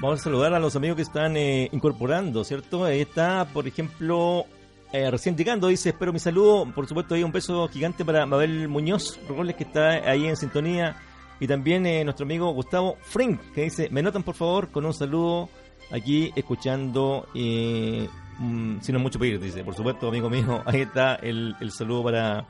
[0.00, 2.84] Vamos a saludar a los amigos que están eh, incorporando, ¿cierto?
[2.84, 4.44] Ahí está, por ejemplo,
[4.92, 6.70] eh, recién llegando, dice, espero mi saludo.
[6.72, 10.96] Por supuesto, hay un beso gigante para Mabel Muñoz Robles, que está ahí en sintonía.
[11.40, 14.92] Y también eh, nuestro amigo Gustavo Frink, que dice, me notan por favor con un
[14.94, 15.48] saludo
[15.90, 18.08] aquí escuchando, eh,
[18.38, 19.62] mm, si no mucho pedir, dice.
[19.64, 22.44] Por supuesto, amigo mío, ahí está el, el saludo para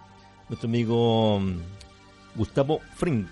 [0.49, 1.59] nuestro amigo mm,
[2.37, 3.27] Gustavo Frink.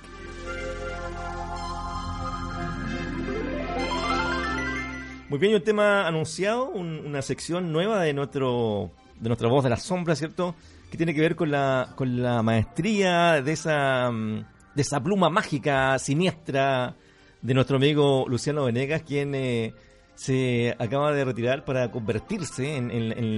[5.28, 9.70] Muy bien, un tema anunciado, un- una sección nueva de nuestro de nuestra voz de
[9.70, 10.54] la sombra, ¿cierto?
[10.90, 14.44] Que tiene que ver con la, con la maestría de esa, mm,
[14.76, 16.94] de esa pluma mágica, siniestra
[17.42, 19.74] de nuestro amigo Luciano Venegas, quien eh,
[20.14, 22.90] se acaba de retirar para convertirse en,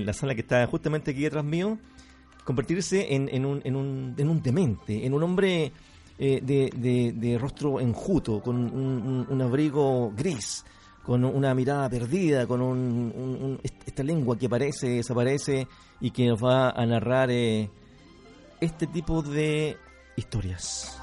[0.05, 1.78] la sala que está justamente aquí detrás mío,
[2.45, 5.72] convertirse en, en un, un, un demente, en un hombre
[6.18, 10.64] eh, de, de- rostro enjuto, con un, abrigo gris,
[11.05, 15.68] con una mirada perdida, con un- un- un- est- esta lengua que aparece, desaparece
[16.01, 17.70] y que nos va a narrar eh,
[18.61, 19.76] este tipo de
[20.16, 20.97] historias.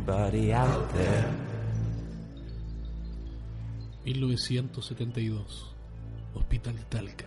[0.00, 1.26] Anybody out there?
[4.04, 5.74] 1972,
[6.34, 7.26] Hospital Talca.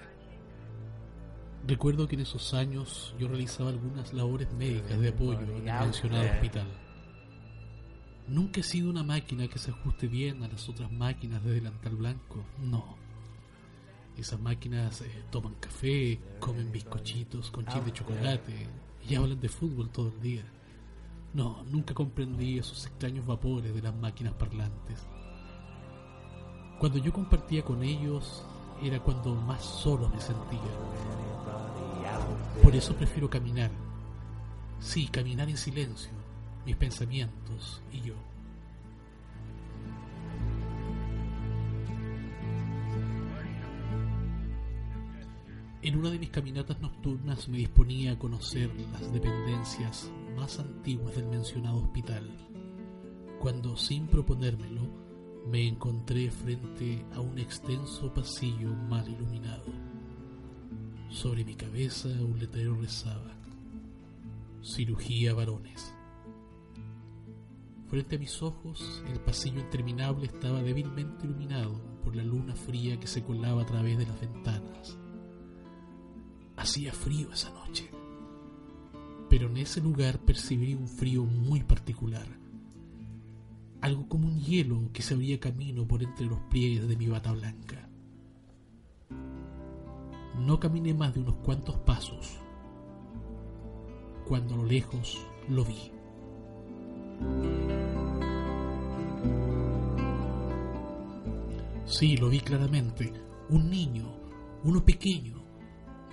[1.68, 6.26] Recuerdo que en esos años yo realizaba algunas labores médicas de apoyo en el mencionado
[6.26, 6.68] hospital.
[8.28, 11.96] Nunca he sido una máquina que se ajuste bien a las otras máquinas de delantal
[11.96, 12.98] blanco, no.
[14.18, 18.68] Esas máquinas eh, toman café, comen bizcochitos con chip de chocolate
[19.08, 20.44] y hablan de fútbol todo el día.
[21.34, 25.08] No, nunca comprendí esos extraños vapores de las máquinas parlantes.
[26.80, 28.46] Cuando yo compartía con ellos
[28.84, 30.60] era cuando más solo me sentía.
[32.62, 33.72] Por eso prefiero caminar.
[34.80, 36.12] Sí, caminar en silencio,
[36.66, 38.16] mis pensamientos y yo.
[45.82, 51.28] En una de mis caminatas nocturnas me disponía a conocer las dependencias más antiguas del
[51.28, 52.30] mencionado hospital,
[53.40, 54.82] cuando sin proponérmelo
[55.50, 59.66] me encontré frente a un extenso pasillo mal iluminado.
[61.10, 63.34] Sobre mi cabeza un letrero rezaba,
[64.64, 65.94] Cirugía varones.
[67.90, 73.08] Frente a mis ojos el pasillo interminable estaba débilmente iluminado por la luna fría que
[73.08, 74.98] se colaba a través de las ventanas.
[76.56, 77.90] Hacía frío esa noche,
[79.34, 82.28] pero en ese lugar percibí un frío muy particular
[83.82, 87.32] algo como un hielo que se abría camino por entre los pliegues de mi bata
[87.32, 87.90] blanca.
[90.38, 92.38] No caminé más de unos cuantos pasos,
[94.28, 95.92] cuando a lo lejos lo vi.
[101.86, 103.12] Sí, lo vi claramente.
[103.50, 104.14] Un niño,
[104.64, 105.44] uno pequeño,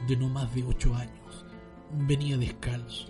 [0.08, 1.44] de no más de ocho años,
[1.92, 3.08] venía descalzo,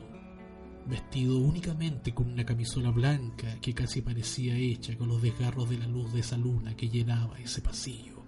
[0.87, 5.87] vestido únicamente con una camisola blanca que casi parecía hecha con los desgarros de la
[5.87, 8.23] luz de esa luna que llenaba ese pasillo.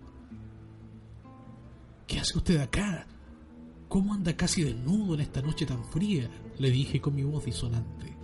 [2.06, 3.06] ¿Qué hace usted acá?
[3.88, 6.30] ¿Cómo anda casi desnudo en esta noche tan fría?
[6.58, 8.16] le dije con mi voz disonante.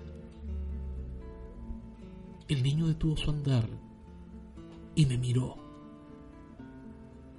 [2.46, 3.68] El niño detuvo su andar
[4.94, 5.56] y me miró.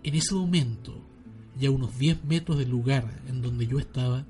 [0.04, 1.02] En ese momento,
[1.60, 4.26] y a unos 10 metros del lugar en donde yo estaba,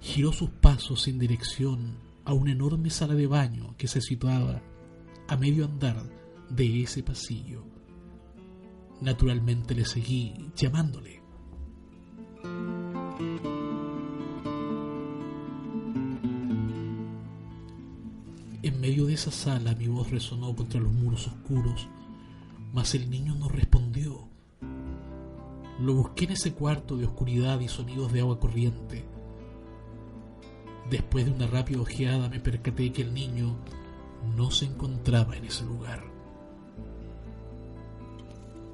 [0.00, 4.62] giró sus pasos en dirección a una enorme sala de baño que se situaba
[5.28, 6.02] a medio andar
[6.50, 7.64] de ese pasillo.
[9.00, 11.22] Naturalmente le seguí llamándole.
[18.62, 21.88] En medio de esa sala mi voz resonó contra los muros oscuros,
[22.72, 24.28] mas el niño no respondió.
[25.80, 29.04] Lo busqué en ese cuarto de oscuridad y sonidos de agua corriente.
[30.90, 33.56] Después de una rápida ojeada me percaté que el niño
[34.36, 36.04] no se encontraba en ese lugar.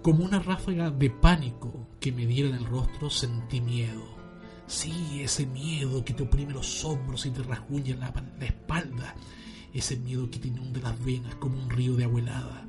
[0.03, 4.03] Como una ráfaga de pánico que me diera en el rostro sentí miedo.
[4.67, 9.15] Sí, ese miedo que te oprime los hombros y te rasguña la, la espalda.
[9.73, 12.67] Ese miedo que te inunda las venas como un río de agua helada.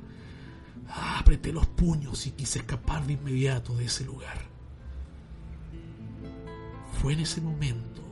[0.88, 4.46] Ah, apreté los puños y quise escapar de inmediato de ese lugar.
[7.02, 8.03] Fue en ese momento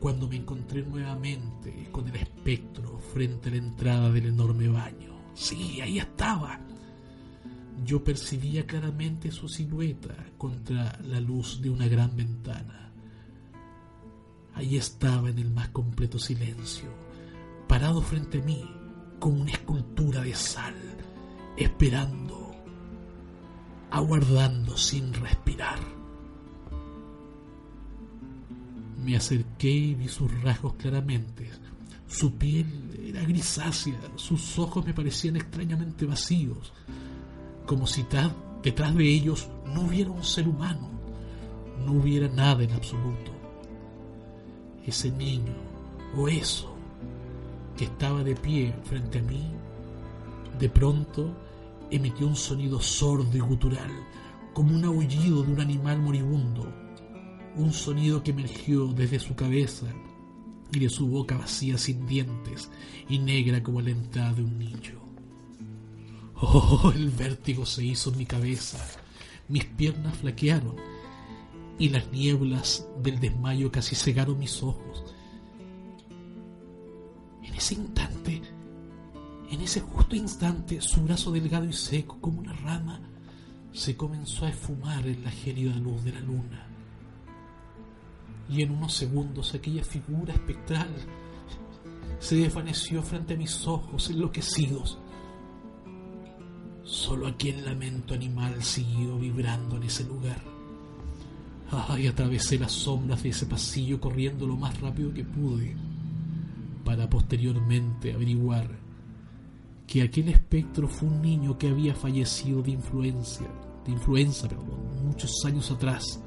[0.00, 5.14] cuando me encontré nuevamente con el espectro frente a la entrada del enorme baño.
[5.34, 6.58] Sí, ahí estaba.
[7.84, 12.92] Yo percibía claramente su silueta contra la luz de una gran ventana.
[14.54, 16.88] Ahí estaba en el más completo silencio,
[17.68, 18.64] parado frente a mí,
[19.18, 20.74] como una escultura de sal,
[21.56, 22.54] esperando,
[23.90, 25.99] aguardando sin respirar.
[29.04, 31.48] Me acerqué y vi sus rasgos claramente.
[32.06, 32.66] Su piel
[33.06, 36.72] era grisácea, sus ojos me parecían extrañamente vacíos,
[37.66, 38.04] como si
[38.62, 40.90] detrás de ellos no hubiera un ser humano,
[41.86, 43.30] no hubiera nada en absoluto.
[44.84, 45.54] Ese niño,
[46.16, 46.74] o eso,
[47.76, 49.52] que estaba de pie frente a mí,
[50.58, 51.32] de pronto
[51.90, 53.90] emitió un sonido sordo y gutural,
[54.52, 56.66] como un aullido de un animal moribundo,
[57.56, 59.86] un sonido que emergió desde su cabeza
[60.72, 62.70] y de su boca vacía sin dientes
[63.08, 65.00] y negra como la entrada de un niño.
[66.36, 68.78] Oh, el vértigo se hizo en mi cabeza,
[69.48, 70.76] mis piernas flaquearon
[71.78, 75.04] y las nieblas del desmayo casi cegaron mis ojos.
[77.42, 78.42] En ese instante,
[79.50, 83.00] en ese justo instante, su brazo delgado y seco como una rama
[83.72, 86.69] se comenzó a esfumar en la gélida luz de la luna.
[88.50, 90.88] Y en unos segundos aquella figura espectral
[92.18, 94.98] se desvaneció frente a mis ojos enloquecidos.
[96.82, 100.42] Solo aquel lamento animal siguió vibrando en ese lugar.
[101.70, 105.76] Ay, atravesé las sombras de ese pasillo corriendo lo más rápido que pude
[106.84, 108.68] para posteriormente averiguar
[109.86, 113.48] que aquel espectro fue un niño que había fallecido de influencia,
[113.84, 116.20] de influenza, perdón, muchos años atrás,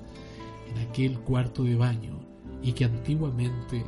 [0.73, 2.19] en aquel cuarto de baño,
[2.61, 3.85] y que antiguamente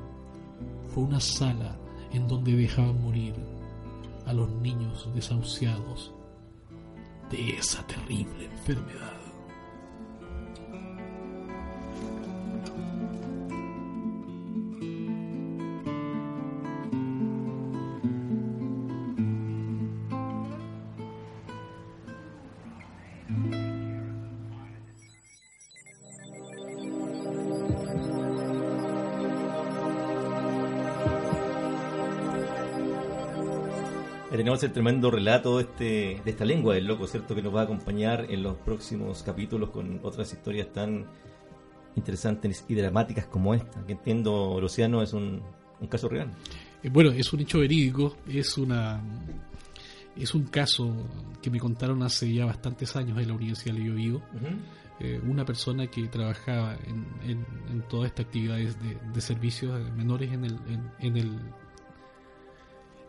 [0.89, 1.77] fue una sala
[2.11, 3.33] en donde dejaban morir
[4.25, 6.13] a los niños desahuciados
[7.29, 9.14] de esa terrible enfermedad.
[34.55, 37.35] Tenemos el tremendo relato de, este, de esta lengua del loco, ¿cierto?
[37.35, 41.05] Que nos va a acompañar en los próximos capítulos con otras historias tan
[41.97, 43.85] interesantes y dramáticas como esta.
[43.85, 45.41] Que entiendo, Luciano, es un,
[45.81, 46.31] un caso real.
[46.81, 49.01] Eh, Bueno, es un hecho verídico, es una
[50.15, 50.89] es un caso
[51.41, 54.21] que me contaron hace ya bastantes años en la Universidad de Biobío.
[55.01, 60.31] Eh, una persona que trabajaba en, en, en todas estas actividades de, de servicios menores
[60.31, 61.39] en el, en, en el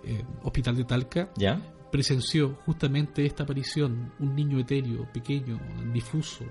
[0.07, 1.61] eh, hospital de Talca, ¿Ya?
[1.91, 5.59] presenció justamente esta aparición, un niño etéreo, pequeño,
[5.93, 6.45] difuso,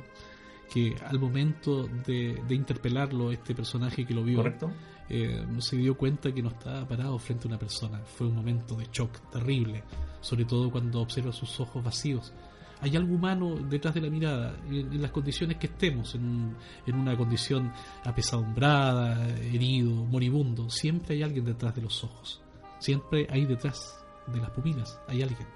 [0.74, 4.72] que al momento de, de interpelarlo, este personaje que lo vio, ¿Correcto?
[5.10, 8.00] eh, se dio cuenta que no estaba parado frente a una persona.
[8.04, 9.84] Fue un momento de shock terrible,
[10.22, 12.34] sobre todo cuando observa sus ojos vacíos.
[12.82, 16.56] Hay algo humano detrás de la mirada, en, en las condiciones que estemos, en, un-
[16.88, 17.72] en una condición
[18.04, 22.42] apesadumbrada, herido, moribundo, siempre hay alguien detrás de los ojos,
[22.80, 25.48] siempre hay detrás de las pupilas, hay alguien.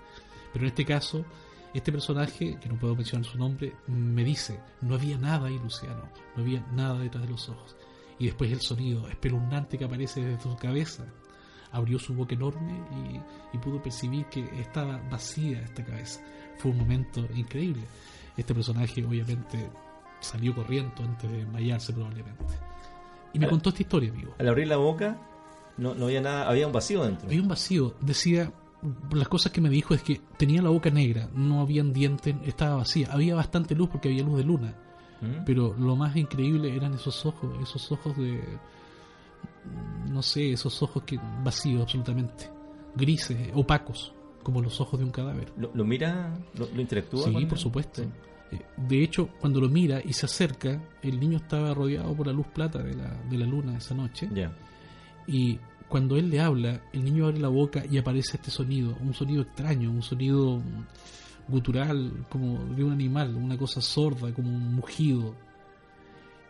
[0.53, 1.24] Pero en este caso,
[1.74, 6.09] este personaje, que no puedo mencionar su nombre, me dice, no había nada ahí, Luciano,
[6.36, 7.76] no había nada detrás de los ojos.
[8.17, 11.05] Y después el sonido espeluznante que aparece desde su cabeza
[11.72, 12.74] abrió su boca enorme
[13.53, 16.20] y, y pudo percibir que estaba vacía esta cabeza.
[16.57, 17.84] Fue un momento increíble.
[18.36, 19.70] Este personaje obviamente
[20.20, 22.43] salió corriendo antes de desmayarse probablemente.
[23.34, 24.34] Y me Al- contó esta historia, amigo.
[24.39, 25.15] Al abrir la boca,
[25.80, 27.27] no, no había nada, había un vacío dentro.
[27.27, 27.95] Había un vacío.
[28.01, 28.51] Decía,
[29.11, 32.75] las cosas que me dijo es que tenía la boca negra, no habían dientes, estaba
[32.77, 33.09] vacía.
[33.11, 34.75] Había bastante luz porque había luz de luna.
[35.21, 35.43] ¿Mm?
[35.45, 38.41] Pero lo más increíble eran esos ojos, esos ojos de...
[40.09, 42.49] No, sé, esos ojos que vacíos absolutamente,
[42.95, 44.13] grises, opacos,
[44.43, 45.51] como los ojos de un cadáver.
[45.57, 46.34] ¿Lo, lo mira?
[46.55, 47.25] ¿Lo, lo interactúa?
[47.25, 47.57] Sí, por él?
[47.57, 48.01] supuesto.
[48.03, 48.09] Sí.
[48.55, 52.34] Eh, De hecho, cuando lo mira y se acerca, el niño estaba rodeado por la
[52.34, 54.27] luz plata de la, de la luna esa noche.
[54.34, 54.51] Ya.
[55.32, 59.13] Y cuando él le habla, el niño abre la boca y aparece este sonido, un
[59.13, 60.61] sonido extraño, un sonido
[61.47, 65.36] gutural, como de un animal, una cosa sorda, como un mugido.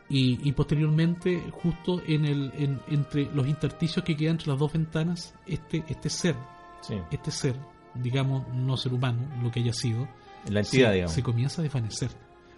[0.09, 4.73] Y, y posteriormente, justo en el, en- entre los intersticios que quedan entre las dos
[4.73, 6.35] ventanas, este, este ser,
[6.81, 6.95] Sí.
[7.11, 7.55] este ser,
[7.93, 10.07] digamos, no ser humano, lo que haya sido,
[10.49, 11.13] La entidad, se, digamos.
[11.13, 12.09] se comienza a desvanecer.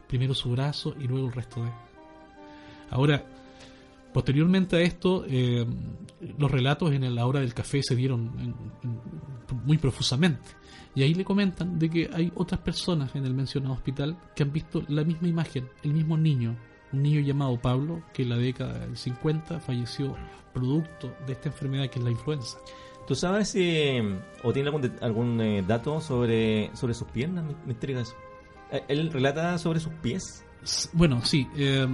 [0.07, 1.73] Primero su brazo y luego el resto de él.
[2.89, 3.23] Ahora,
[4.13, 5.65] posteriormente a esto, eh,
[6.37, 9.01] los relatos en la hora del café se dieron en- en-
[9.65, 10.49] muy profusamente.
[10.95, 14.51] Y ahí le comentan de que hay otras personas en el mencionado hospital que han
[14.51, 16.57] visto la misma imagen, el mismo niño,
[16.91, 20.15] un niño llamado Pablo, que en la década del 50 falleció
[20.53, 22.57] producto de esta enfermedad que es la influenza.
[23.07, 23.97] ¿Tú sabes si,
[24.43, 27.45] o tiene algún, algún eh, dato sobre, sobre sus piernas?
[27.45, 28.15] Me, me intriga eso.
[28.71, 30.45] Eh, ¿Él relata sobre sus pies?
[30.93, 31.47] Bueno, sí.
[31.55, 31.87] eh,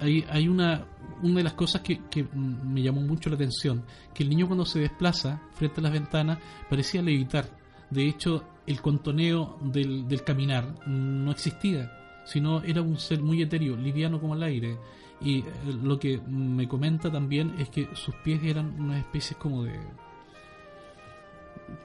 [0.00, 0.86] hay, hay una,
[1.22, 4.64] una de las cosas que, que me llamó mucho la atención, que el niño cuando
[4.64, 6.38] se desplaza frente a las ventanas
[6.68, 7.46] parecía levitar.
[7.90, 11.90] De hecho, el contoneo del, del caminar no existía,
[12.24, 14.78] sino era un ser muy etéreo, liviano como el aire.
[15.20, 15.44] Y eh,
[15.82, 19.78] lo que me comenta también es que sus pies eran una especie como de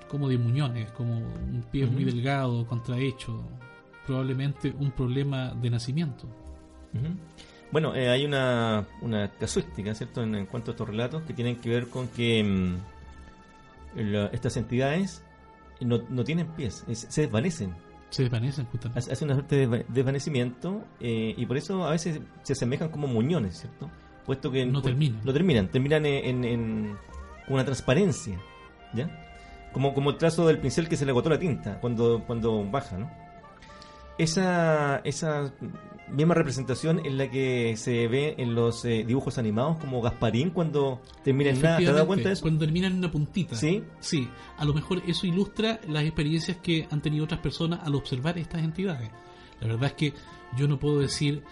[0.09, 2.11] como de muñones, como un pie muy Ujú.
[2.15, 3.41] delgado, contrahecho,
[4.05, 6.25] probablemente un problema de nacimiento.
[6.93, 7.13] Ujú.
[7.71, 11.57] Bueno, eh, hay una, una casuística, ¿cierto?, en, en cuanto a estos relatos que tienen
[11.57, 12.75] que ver con que mm,
[14.11, 15.23] la- estas entidades
[15.79, 17.73] no, no tienen pies, es- se desvanecen.
[18.09, 19.11] Se desvanecen justamente.
[19.11, 23.07] Hace una suerte de desva- desvanecimiento eh, y por eso a veces se asemejan como
[23.07, 23.89] muñones, ¿cierto?
[24.25, 25.21] Puesto que No terminan.
[25.23, 26.97] No terminan, terminan en, en- en
[27.49, 28.39] una transparencia,
[28.93, 29.09] ¿ya?
[29.73, 32.97] Como, como el trazo del pincel que se le agotó la tinta cuando, cuando baja,
[32.97, 33.11] ¿no?
[34.17, 35.51] Esa, esa
[36.11, 41.01] misma representación es la que se ve en los eh, dibujos animados como Gasparín cuando
[41.23, 41.77] termina en nada.
[41.77, 42.41] ¿Te has dado cuenta de eso?
[42.41, 43.55] Cuando terminan en una puntita.
[43.55, 43.83] Sí.
[43.99, 44.29] Sí.
[44.57, 48.63] A lo mejor eso ilustra las experiencias que han tenido otras personas al observar estas
[48.63, 49.09] entidades.
[49.61, 50.13] La verdad es que
[50.57, 51.43] yo no puedo decir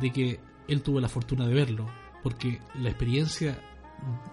[0.00, 1.86] de que él tuvo la fortuna de verlo,
[2.22, 3.58] porque la experiencia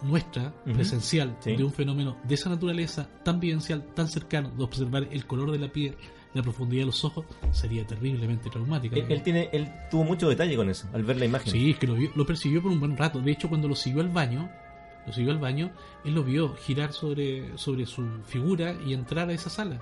[0.01, 1.55] nuestra, presencial, Sí.
[1.55, 5.59] de un fenómeno de esa naturaleza, tan vivencial, tan cercano, de observar el color de
[5.59, 5.95] la piel,
[6.33, 8.95] la profundidad de los ojos, sería terriblemente traumática.
[8.95, 11.51] Él, él tiene, él tuvo mucho detalle con eso, al ver la imagen.
[11.51, 13.19] Sí, es que lo, vio- lo persiguió por un buen rato.
[13.19, 14.49] De hecho, cuando lo siguió al baño,
[15.05, 15.71] lo siguió al baño,
[16.05, 19.79] él lo vio girar sobre, sobre su figura y entrar a esa sala.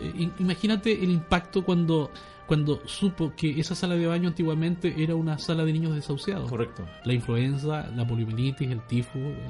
[0.00, 2.10] Eh, im- imagínate el impacto cuando,
[2.46, 6.48] cuando supo que esa sala de baño antiguamente era una sala de niños desahuciados.
[6.48, 6.86] Correcto.
[7.04, 9.40] La influenza, la poliomielitis, el tifo, eh,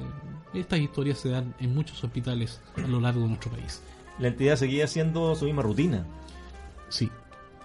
[0.55, 3.83] estas historias se dan en muchos hospitales a lo largo de nuestro país.
[4.17, 6.05] La entidad seguía haciendo su misma rutina.
[6.95, 7.11] Sí.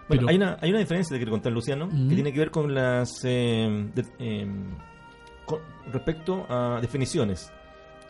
[0.09, 2.51] Bueno, Pero- hay, una, hay una diferencia que quiero contar, Luciano, que tiene que ver
[2.51, 3.21] con las.
[3.25, 4.47] eh, de- eh,
[5.47, 5.61] con-
[5.93, 7.53] respecto a definiciones.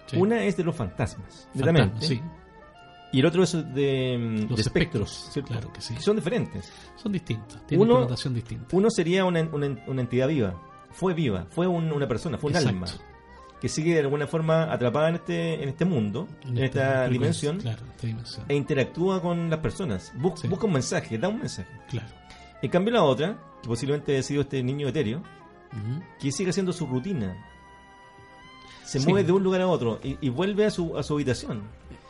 [0.07, 0.16] Sí.
[0.16, 2.21] Una es de los fantasmas, Fantasma, sí.
[3.12, 5.53] Y el otro es de, mm, Los de espectros, espectros, ¿cierto?
[5.53, 5.95] claro que sí.
[6.01, 6.73] son diferentes.
[6.97, 8.75] Son distintos, tienen Uno- connotación distinta.
[8.77, 10.55] Uno sería una, una- una entidad viva.
[10.93, 12.77] Fue viva, fue un- una persona, fue un Exacto.
[12.77, 12.87] alma.
[13.61, 16.65] Que sigue de alguna forma atrapada en este, en este mundo, en, esta
[17.05, 18.47] esta dimensión, Claro, esta dimensión.
[18.49, 20.13] e interactúa con las personas.
[20.17, 20.49] Bus- Sí.
[20.49, 21.69] Busca un mensaje, da un mensaje.
[21.91, 22.09] Claro.
[22.63, 25.23] En cambio, la otra, que posiblemente haya sido este niño etéreo,
[26.19, 27.37] que sigue haciendo su rutina.
[28.85, 29.07] Se Sí.
[29.07, 31.63] mueve de un lugar a otro y, y vuelve a su, a su habitación.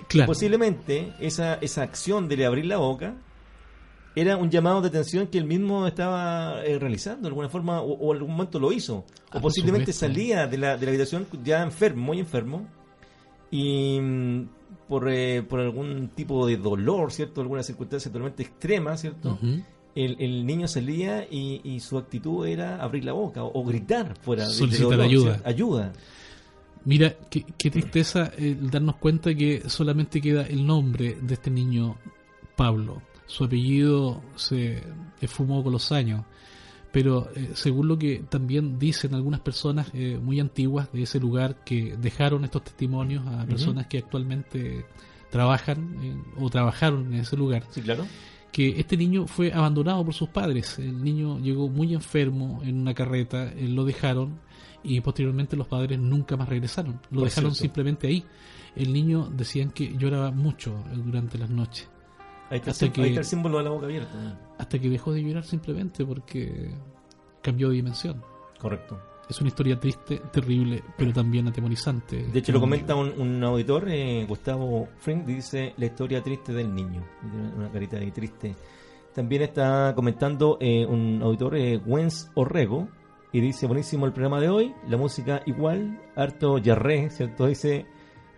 [0.08, 0.28] Claro.
[0.28, 3.14] Posiblemente esa, esa acción de le abrir la boca
[4.16, 7.92] era un llamado de atención que él mismo estaba eh, realizando de alguna forma o,
[7.92, 9.04] o en algún momento lo hizo.
[9.06, 12.66] Ah, O por posiblemente salía de la, de la habitación ya enfermo, muy enfermo.
[13.50, 14.42] Y mm,
[14.88, 17.40] por, eh, por algún tipo de dolor, ¿cierto?
[17.40, 19.38] Alguna circunstancia totalmente extrema, ¿cierto?
[19.94, 24.14] El, el niño salía y, y su actitud era abrir la boca o, o gritar
[24.20, 25.40] fuera de- de Solicitar dolor, ayuda.
[25.44, 25.92] ayuda.
[26.84, 31.96] Mira, qué, qué tristeza el darnos cuenta que solamente queda el nombre de este niño
[32.56, 33.02] Pablo.
[33.30, 34.82] Su apellido se
[35.20, 36.24] esfumó con los años.
[36.92, 41.62] Pero eh, según lo que también dicen algunas personas eh, muy antiguas de ese lugar
[41.64, 44.84] que dejaron estos testimonios a personas que actualmente
[45.30, 48.04] trabajan eh, o trabajaron en ese lugar, Sí, claro.
[48.50, 50.80] que este niño fue abandonado por sus padres.
[50.80, 54.40] El niño llegó muy enfermo en una carreta, eh, lo dejaron
[54.82, 56.94] y posteriormente los padres nunca más regresaron.
[57.12, 57.62] Lo Por dejaron cierto.
[57.62, 58.24] simplemente ahí.
[58.74, 61.88] El niño decían que lloraba mucho durante las noches,
[62.50, 64.38] Ahí está, el Hasta sim- que- ahí está el símbolo de la boca abierta.
[64.58, 66.70] hasta que dejó de llorar simplemente porque
[67.42, 68.22] cambió de dimensión.
[68.60, 69.00] Correcto.
[69.28, 72.24] Es una historia triste, terrible, pero también atemorizante.
[72.24, 76.74] De hecho, lo comenta un, un auditor, eh, Gustavo Frink, dice la historia triste del
[76.74, 77.04] niño.
[77.56, 78.56] Una carita ahí triste.
[79.14, 82.88] También está comentando eh, un auditor, eh, Wens Orrego,
[83.32, 87.46] y dice, buenísimo el programa de hoy, la música igual, harto yarré, ¿cierto?
[87.46, 87.86] Dice,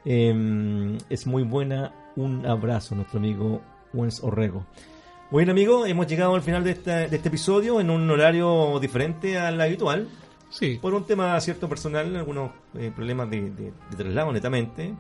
[0.05, 4.67] em, es muy buena, un abrazo, nuestro amigo Wens Orrego.
[5.31, 9.39] Bueno, amigo, hemos llegado al final de, esta- de este episodio en un horario diferente
[9.39, 10.09] al habitual.
[10.51, 10.79] Sí.
[10.83, 14.95] Por un tema cierto personal, algunos eh, problemas de, de- de traslado netamente.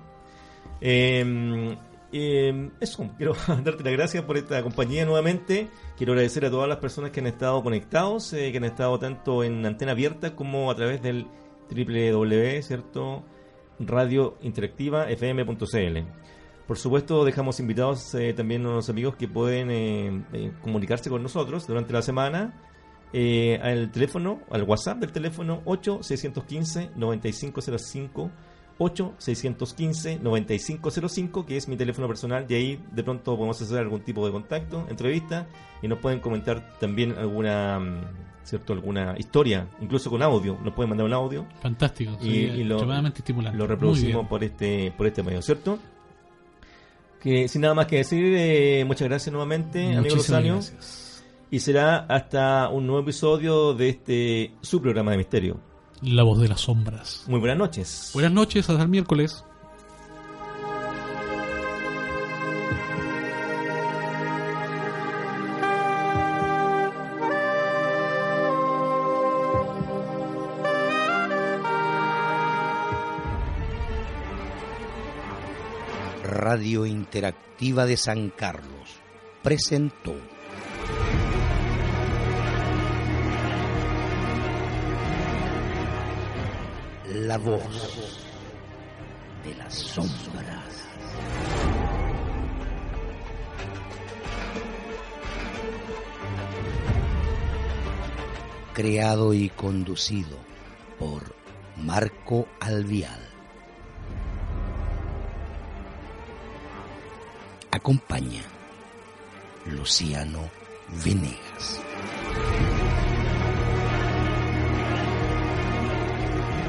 [0.80, 1.76] Eh,
[2.12, 3.34] eh, eso, quiero
[3.64, 5.68] darte las gracias por esta compañía nuevamente.
[5.97, 9.45] Quiero agradecer a todas las personas que han estado conectados, eh, que han estado tanto
[9.45, 11.26] en antena abierta como a través del
[11.70, 13.22] www, ¿cierto?
[13.78, 15.99] Radio Interactiva FM.cl.
[16.67, 21.23] Por supuesto, dejamos invitados eh, también a los amigos que pueden eh, eh, comunicarse con
[21.23, 22.55] nosotros durante la semana
[23.13, 28.31] eh, al teléfono, al WhatsApp del teléfono 8615-9505,
[28.79, 34.33] 8615-9505, que es mi teléfono personal, y ahí de pronto podemos hacer algún tipo de
[34.33, 35.47] contacto, entrevista,
[35.83, 38.01] y nos pueden comentar también alguna, mm,
[38.45, 38.73] ¿cierto?
[38.73, 41.45] alguna historia, incluso con audio, nos pueden mandar un audio.
[41.61, 45.79] Fantástico, y, y lo, lo reproducimos por este, por este medio, ¿cierto?
[47.23, 50.53] Que sin nada más que decir, eh, muchas gracias nuevamente, amigo Muchísimas Rosario.
[50.55, 51.25] gracias.
[51.51, 55.61] Y será hasta un nuevo episodio de este su programa de misterio.
[56.01, 57.25] La voz de las sombras.
[57.29, 58.11] Muy buenas noches.
[58.12, 59.45] Buenas noches, hasta el miércoles.
[77.13, 78.89] Interactiva de San Carlos
[79.43, 80.15] presentó
[87.13, 88.25] La voz
[89.45, 90.89] de las sombras.
[98.73, 100.39] Creado y conducido
[100.99, 101.37] por
[101.77, 103.32] Marco Alvial.
[107.75, 108.43] Acompaña
[109.64, 110.51] Luciano
[111.03, 111.81] Venegas.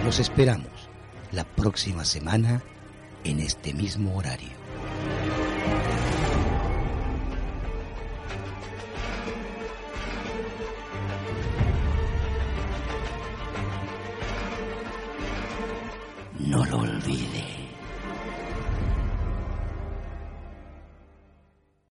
[0.06, 0.90] Los esperamos
[1.34, 2.64] la próxima semana
[3.26, 4.52] en este mismo horario.